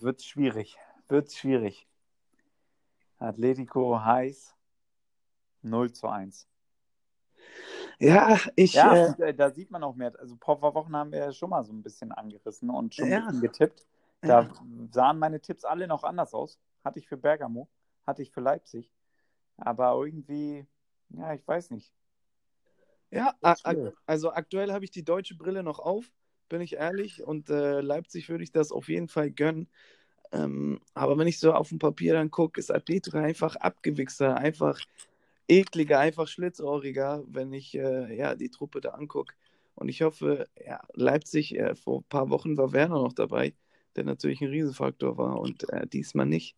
Wird 0.00 0.22
schwierig. 0.22 0.78
Wird 1.08 1.32
schwierig. 1.32 1.88
Atletico 3.18 4.00
heiß. 4.02 4.54
0 5.62 5.92
zu 5.92 6.08
1. 6.08 6.48
Ja, 7.98 8.38
ich. 8.54 8.74
Ja, 8.74 9.12
äh, 9.14 9.34
da 9.34 9.50
sieht 9.50 9.70
man 9.70 9.82
auch 9.82 9.94
mehr. 9.94 10.12
Also, 10.18 10.36
vor 10.36 10.56
ein 10.56 10.60
paar 10.60 10.74
Wochen 10.74 10.94
haben 10.94 11.10
wir 11.10 11.18
ja 11.18 11.32
schon 11.32 11.50
mal 11.50 11.64
so 11.64 11.72
ein 11.72 11.82
bisschen 11.82 12.12
angerissen 12.12 12.70
und 12.70 12.94
schon 12.94 13.08
ja. 13.08 13.28
getippt. 13.40 13.86
Da 14.20 14.42
ja. 14.42 14.50
sahen 14.90 15.18
meine 15.18 15.40
Tipps 15.40 15.64
alle 15.64 15.88
noch 15.88 16.04
anders 16.04 16.32
aus. 16.32 16.58
Hatte 16.84 17.00
ich 17.00 17.08
für 17.08 17.16
Bergamo, 17.16 17.68
hatte 18.06 18.22
ich 18.22 18.30
für 18.30 18.40
Leipzig. 18.40 18.92
Aber 19.56 19.92
irgendwie, 19.94 20.66
ja, 21.10 21.34
ich 21.34 21.46
weiß 21.46 21.70
nicht. 21.70 21.92
Ja, 23.10 23.34
also 24.06 24.32
aktuell 24.32 24.72
habe 24.72 24.84
ich 24.84 24.90
die 24.90 25.04
deutsche 25.04 25.34
Brille 25.34 25.62
noch 25.62 25.78
auf, 25.78 26.12
bin 26.48 26.60
ich 26.60 26.74
ehrlich. 26.74 27.22
Und 27.22 27.50
äh, 27.50 27.80
Leipzig 27.80 28.28
würde 28.28 28.44
ich 28.44 28.52
das 28.52 28.72
auf 28.72 28.88
jeden 28.88 29.08
Fall 29.08 29.30
gönnen. 29.30 29.68
Ähm, 30.32 30.80
aber 30.94 31.16
wenn 31.18 31.28
ich 31.28 31.38
so 31.38 31.52
auf 31.52 31.70
dem 31.70 31.78
Papier 31.78 32.14
dann 32.14 32.30
gucke, 32.30 32.60
ist 32.60 32.70
Atletico 32.70 33.18
einfach 33.18 33.56
abgewichster, 33.56 34.36
einfach 34.36 34.80
ekliger, 35.48 35.98
einfach 35.98 36.28
schlitzohriger, 36.28 37.24
wenn 37.26 37.52
ich 37.52 37.74
äh, 37.74 38.14
ja, 38.16 38.34
die 38.34 38.50
Truppe 38.50 38.80
da 38.80 38.90
angucke. 38.90 39.34
Und 39.74 39.88
ich 39.88 40.02
hoffe, 40.02 40.48
ja, 40.66 40.80
Leipzig, 40.94 41.56
äh, 41.58 41.74
vor 41.74 42.00
ein 42.00 42.04
paar 42.08 42.30
Wochen 42.30 42.56
war 42.56 42.72
Werner 42.72 43.00
noch 43.00 43.12
dabei, 43.12 43.54
der 43.96 44.04
natürlich 44.04 44.40
ein 44.40 44.48
Riesenfaktor 44.48 45.16
war 45.16 45.40
und 45.40 45.68
äh, 45.70 45.86
diesmal 45.86 46.26
nicht. 46.26 46.56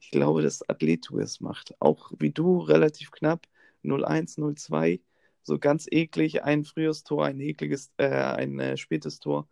Ich 0.00 0.10
glaube, 0.10 0.42
dass 0.42 0.68
Atletico 0.68 1.18
es 1.18 1.40
macht. 1.40 1.74
Auch 1.80 2.12
wie 2.18 2.30
du, 2.30 2.58
relativ 2.58 3.10
knapp, 3.10 3.46
0-1, 3.84 4.38
0-2, 4.38 5.00
so 5.48 5.58
ganz 5.58 5.88
eklig, 5.90 6.44
ein 6.44 6.64
frühes 6.64 7.02
Tor, 7.02 7.26
ein 7.26 7.40
ekliges, 7.40 7.90
äh, 7.96 8.08
ein 8.08 8.60
äh, 8.60 8.76
spätes 8.76 9.18
Tor. 9.18 9.48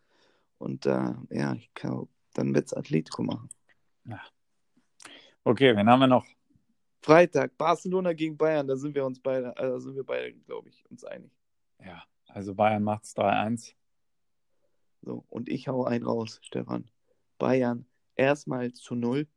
Und 0.59 0.87
äh, 0.87 1.15
ja, 1.31 1.55
ich 1.55 1.75
glaube, 1.75 2.09
dann 2.35 2.55
wird 2.55 2.67
es 2.67 2.73
Atletico 2.73 3.23
machen. 3.23 3.49
Ja. 4.05 4.21
Okay, 5.43 5.77
wen 5.77 5.89
haben 5.89 6.01
wir 6.01 6.07
noch? 6.07 6.25
Freitag, 7.03 7.57
Barcelona 7.57 8.13
gegen 8.13 8.37
Bayern, 8.37 8.67
da 8.67 8.77
sind 8.77 8.95
wir 8.95 9.05
uns 9.05 9.21
beide, 9.21 9.57
also 9.57 9.79
sind 9.79 9.97
wir 9.97 10.05
beide, 10.05 10.33
glaube 10.33 10.69
ich, 10.69 10.85
uns 10.91 11.05
einig. 11.05 11.31
Ja, 11.85 12.03
also 12.29 12.55
Bayern 12.55 12.83
macht 12.83 13.05
es 13.05 13.17
3-1. 13.17 13.75
So, 15.03 15.25
und 15.29 15.49
ich 15.49 15.69
hau 15.69 15.85
einen 15.85 16.05
raus, 16.05 16.41
Stefan. 16.43 16.91
Bayern 17.39 17.87
erstmal 18.17 18.73
zu 18.73 18.95
null 18.95 19.29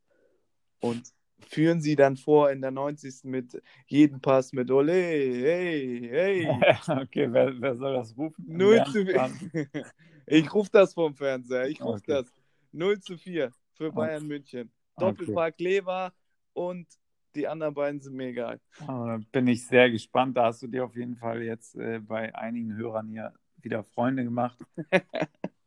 und 0.80 1.12
führen 1.48 1.80
sie 1.80 1.96
dann 1.96 2.16
vor 2.16 2.50
in 2.50 2.60
der 2.60 2.70
90. 2.70 3.24
mit 3.24 3.62
jedem 3.86 4.20
Pass 4.20 4.52
mit 4.52 4.70
Ole, 4.70 4.92
hey, 4.92 6.08
hey. 6.10 6.48
okay, 7.02 7.32
wer, 7.32 7.60
wer 7.60 7.76
soll 7.76 7.94
das 7.94 8.16
rufen? 8.16 8.44
0 8.46 8.84
zu 8.84 9.04
4. 9.06 9.30
ich 10.26 10.54
rufe 10.54 10.70
das 10.72 10.94
vom 10.94 11.14
Fernseher, 11.14 11.68
ich 11.68 11.80
rufe 11.80 11.98
okay. 11.98 12.12
das. 12.12 12.32
0 12.72 13.00
zu 13.00 13.16
4 13.16 13.52
für 13.72 13.92
Bayern 13.92 14.18
okay. 14.18 14.26
München. 14.26 14.72
Doppelpark 14.98 15.54
okay. 15.54 15.64
Lever 15.64 16.12
und 16.52 16.86
die 17.34 17.46
anderen 17.46 17.74
beiden 17.74 18.00
sind 18.00 18.16
mir 18.16 18.28
egal. 18.28 18.60
Oh, 18.88 19.16
bin 19.30 19.46
ich 19.46 19.66
sehr 19.66 19.90
gespannt. 19.90 20.36
Da 20.36 20.46
hast 20.46 20.62
du 20.62 20.66
dir 20.66 20.84
auf 20.84 20.96
jeden 20.96 21.16
Fall 21.16 21.42
jetzt 21.42 21.76
äh, 21.76 22.00
bei 22.00 22.34
einigen 22.34 22.76
Hörern 22.76 23.08
hier 23.08 23.32
wieder 23.62 23.84
Freunde 23.84 24.24
gemacht. 24.24 24.58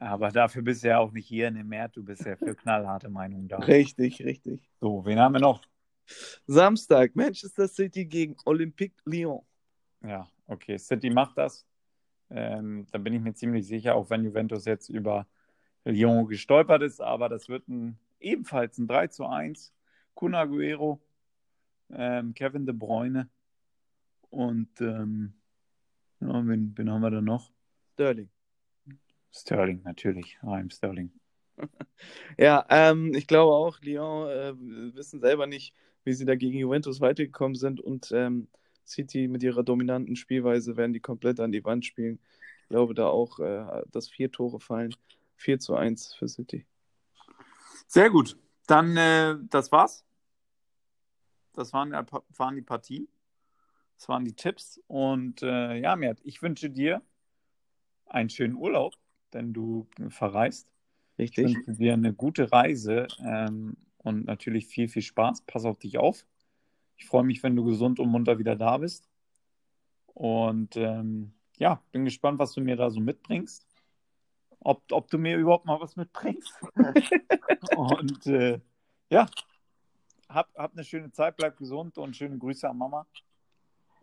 Aber 0.00 0.30
dafür 0.30 0.62
bist 0.62 0.82
du 0.82 0.88
ja 0.88 0.98
auch 0.98 1.12
nicht 1.12 1.26
hier 1.26 1.46
in 1.48 1.56
dem 1.56 1.68
März. 1.68 1.92
Du 1.92 2.02
bist 2.02 2.24
ja 2.24 2.34
für 2.34 2.54
knallharte 2.54 3.10
Meinungen 3.10 3.48
da. 3.48 3.58
Richtig, 3.58 4.24
richtig. 4.24 4.66
So, 4.80 5.04
wen 5.04 5.18
haben 5.18 5.34
wir 5.34 5.40
noch? 5.40 5.60
Samstag, 6.46 7.14
Manchester 7.14 7.68
City 7.68 8.06
gegen 8.06 8.34
Olympique 8.46 8.96
Lyon. 9.04 9.42
Ja, 10.02 10.26
okay. 10.46 10.78
City 10.78 11.10
macht 11.10 11.36
das. 11.36 11.66
Ähm, 12.30 12.86
da 12.90 12.98
bin 12.98 13.12
ich 13.12 13.20
mir 13.20 13.34
ziemlich 13.34 13.66
sicher, 13.66 13.94
auch 13.94 14.08
wenn 14.08 14.24
Juventus 14.24 14.64
jetzt 14.64 14.88
über 14.88 15.26
Lyon 15.84 16.26
gestolpert 16.26 16.80
ist. 16.80 17.02
Aber 17.02 17.28
das 17.28 17.50
wird 17.50 17.68
ein, 17.68 17.98
ebenfalls 18.20 18.78
ein 18.78 18.88
3 18.88 19.08
zu 19.08 19.26
1 19.26 19.70
Kun 20.14 20.34
Aguero, 20.34 20.98
ähm, 21.90 22.32
Kevin 22.32 22.64
De 22.64 22.74
Bruyne 22.74 23.28
und 24.30 24.80
ähm, 24.80 25.34
ja, 26.20 26.46
wen, 26.46 26.72
wen 26.74 26.90
haben 26.90 27.02
wir 27.02 27.10
da 27.10 27.20
noch? 27.20 27.52
Sterling. 27.92 28.30
Sterling, 29.32 29.82
natürlich. 29.84 30.38
Raheem 30.42 30.70
Sterling. 30.70 31.12
ja, 32.38 32.64
ähm, 32.68 33.14
ich 33.14 33.26
glaube 33.26 33.52
auch, 33.52 33.80
Lyon 33.80 34.28
äh, 34.28 34.94
wissen 34.94 35.20
selber 35.20 35.46
nicht, 35.46 35.74
wie 36.04 36.12
sie 36.12 36.24
da 36.24 36.34
gegen 36.34 36.58
Juventus 36.58 37.00
weitergekommen 37.00 37.54
sind 37.54 37.80
und 37.80 38.10
ähm, 38.12 38.48
City 38.86 39.28
mit 39.28 39.42
ihrer 39.42 39.62
dominanten 39.62 40.16
Spielweise 40.16 40.76
werden 40.76 40.92
die 40.92 41.00
komplett 41.00 41.38
an 41.40 41.52
die 41.52 41.64
Wand 41.64 41.84
spielen. 41.84 42.18
glaube 42.68 42.94
da 42.94 43.06
auch, 43.06 43.38
äh, 43.38 43.82
dass 43.90 44.08
vier 44.08 44.30
Tore 44.30 44.60
fallen. 44.60 44.94
4 45.36 45.58
zu 45.58 45.74
1 45.74 46.14
für 46.14 46.28
City. 46.28 46.66
Sehr 47.86 48.10
gut. 48.10 48.36
Dann, 48.66 48.96
äh, 48.96 49.36
das 49.48 49.72
war's. 49.72 50.04
Das 51.54 51.72
waren, 51.72 51.92
waren 51.92 52.54
die 52.54 52.62
Partien. 52.62 53.08
Das 53.96 54.08
waren 54.08 54.24
die 54.24 54.34
Tipps. 54.34 54.80
Und 54.86 55.42
äh, 55.42 55.76
ja, 55.76 55.96
Mert, 55.96 56.20
ich 56.24 56.42
wünsche 56.42 56.70
dir 56.70 57.02
einen 58.06 58.28
schönen 58.28 58.54
Urlaub, 58.54 58.94
denn 59.34 59.52
du 59.52 59.86
verreist. 60.08 60.68
Richtig. 61.18 61.46
Ich 61.46 61.56
wünsche 61.56 61.80
dir 61.80 61.92
eine 61.92 62.12
gute 62.14 62.50
Reise 62.50 63.06
ähm, 63.24 63.76
und 63.98 64.26
natürlich 64.26 64.66
viel, 64.66 64.88
viel 64.88 65.02
Spaß. 65.02 65.42
Pass 65.42 65.64
auf 65.64 65.78
dich 65.78 65.98
auf. 65.98 66.26
Ich 66.96 67.06
freue 67.06 67.24
mich, 67.24 67.42
wenn 67.42 67.56
du 67.56 67.64
gesund 67.64 68.00
und 68.00 68.10
munter 68.10 68.38
wieder 68.38 68.56
da 68.56 68.78
bist. 68.78 69.08
Und 70.14 70.76
ähm, 70.76 71.32
ja, 71.58 71.82
bin 71.92 72.04
gespannt, 72.04 72.38
was 72.38 72.52
du 72.52 72.60
mir 72.60 72.76
da 72.76 72.90
so 72.90 73.00
mitbringst. 73.00 73.66
Ob, 74.60 74.82
ob 74.92 75.10
du 75.10 75.18
mir 75.18 75.36
überhaupt 75.36 75.66
mal 75.66 75.80
was 75.80 75.96
mitbringst. 75.96 76.52
und 77.76 78.26
äh, 78.26 78.60
ja, 79.10 79.26
hab, 80.28 80.54
hab 80.54 80.72
eine 80.72 80.84
schöne 80.84 81.10
Zeit, 81.10 81.36
bleib 81.36 81.56
gesund 81.56 81.98
und 81.98 82.16
schöne 82.16 82.38
Grüße 82.38 82.68
an 82.68 82.78
Mama. 82.78 83.06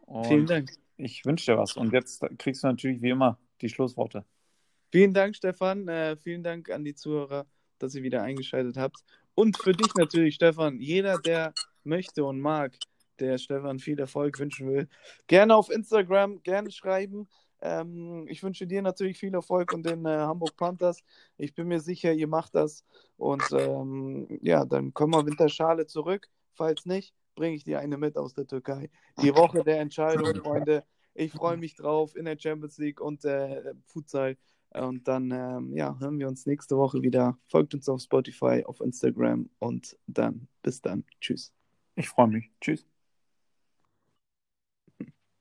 Und 0.06 0.26
Vielen 0.26 0.46
Dank. 0.46 0.72
Ich 0.98 1.26
wünsche 1.26 1.52
dir 1.52 1.58
was. 1.58 1.78
Und 1.78 1.94
jetzt 1.94 2.24
kriegst 2.38 2.64
du 2.64 2.68
natürlich 2.68 3.02
wie 3.02 3.10
immer 3.10 3.38
die 3.62 3.70
Schlussworte. 3.70 4.26
Vielen 4.92 5.14
Dank, 5.14 5.36
Stefan. 5.36 5.88
Äh, 5.88 6.16
vielen 6.18 6.44
Dank 6.44 6.70
an 6.70 6.84
die 6.84 6.96
Zuhörer, 6.96 7.46
dass 7.80 7.96
ihr 7.96 8.04
wieder 8.04 8.24
eingeschaltet 8.24 8.78
habt. 8.78 9.04
Und 9.36 9.58
für 9.58 9.74
dich 9.74 9.94
natürlich, 9.96 10.36
Stefan. 10.36 10.80
Jeder, 10.80 11.18
der 11.20 11.54
möchte 11.84 12.24
und 12.24 12.40
mag, 12.40 12.74
der 13.20 13.38
Stefan 13.38 13.80
viel 13.80 14.00
Erfolg 14.00 14.40
wünschen 14.40 14.68
will, 14.68 14.88
gerne 15.28 15.56
auf 15.56 15.70
Instagram, 15.70 16.42
gerne 16.44 16.72
schreiben. 16.72 17.28
Ähm, 17.60 18.26
ich 18.30 18.44
wünsche 18.44 18.68
dir 18.68 18.82
natürlich 18.82 19.18
viel 19.18 19.34
Erfolg 19.34 19.74
und 19.74 19.86
den 19.86 20.06
äh, 20.06 20.10
Hamburg 20.10 20.56
Panthers. 20.56 21.04
Ich 21.38 21.54
bin 21.54 21.68
mir 21.68 21.80
sicher, 21.80 22.14
ihr 22.14 22.28
macht 22.28 22.56
das. 22.56 22.84
Und 23.18 23.44
ähm, 23.52 24.40
ja, 24.42 24.64
dann 24.66 24.94
kommen 24.94 25.14
wir 25.14 25.26
Winterschale 25.26 25.88
zurück. 25.88 26.28
Falls 26.54 26.86
nicht, 26.86 27.14
bringe 27.36 27.56
ich 27.56 27.64
dir 27.64 27.80
eine 27.80 27.98
mit 27.98 28.18
aus 28.18 28.34
der 28.34 28.48
Türkei. 28.48 28.90
Die 29.22 29.36
Woche 29.36 29.64
der 29.64 29.80
Entscheidung, 29.80 30.36
Freunde. 30.36 30.84
Ich 31.14 31.32
freue 31.32 31.58
mich 31.58 31.76
drauf 31.76 32.16
in 32.16 32.26
der 32.26 32.38
Champions 32.40 32.78
League 32.78 33.02
und 33.02 33.26
äh, 33.26 33.74
Futsal. 33.88 34.38
Und 34.74 35.08
dann 35.08 35.32
ähm, 35.32 35.76
ja, 35.76 35.98
hören 36.00 36.20
wir 36.20 36.28
uns 36.28 36.46
nächste 36.46 36.78
Woche 36.78 37.02
wieder. 37.02 37.38
Folgt 37.48 37.74
uns 37.74 37.88
auf 37.90 38.02
Spotify, 38.02 38.64
auf 38.66 38.82
Instagram 38.82 39.50
und 39.60 39.98
dann 40.08 40.48
bis 40.62 40.82
dann. 40.82 41.04
Tschüss. 41.22 41.54
Ich 41.96 42.10
freue 42.10 42.28
mich. 42.28 42.52
Tschüss. 42.62 42.97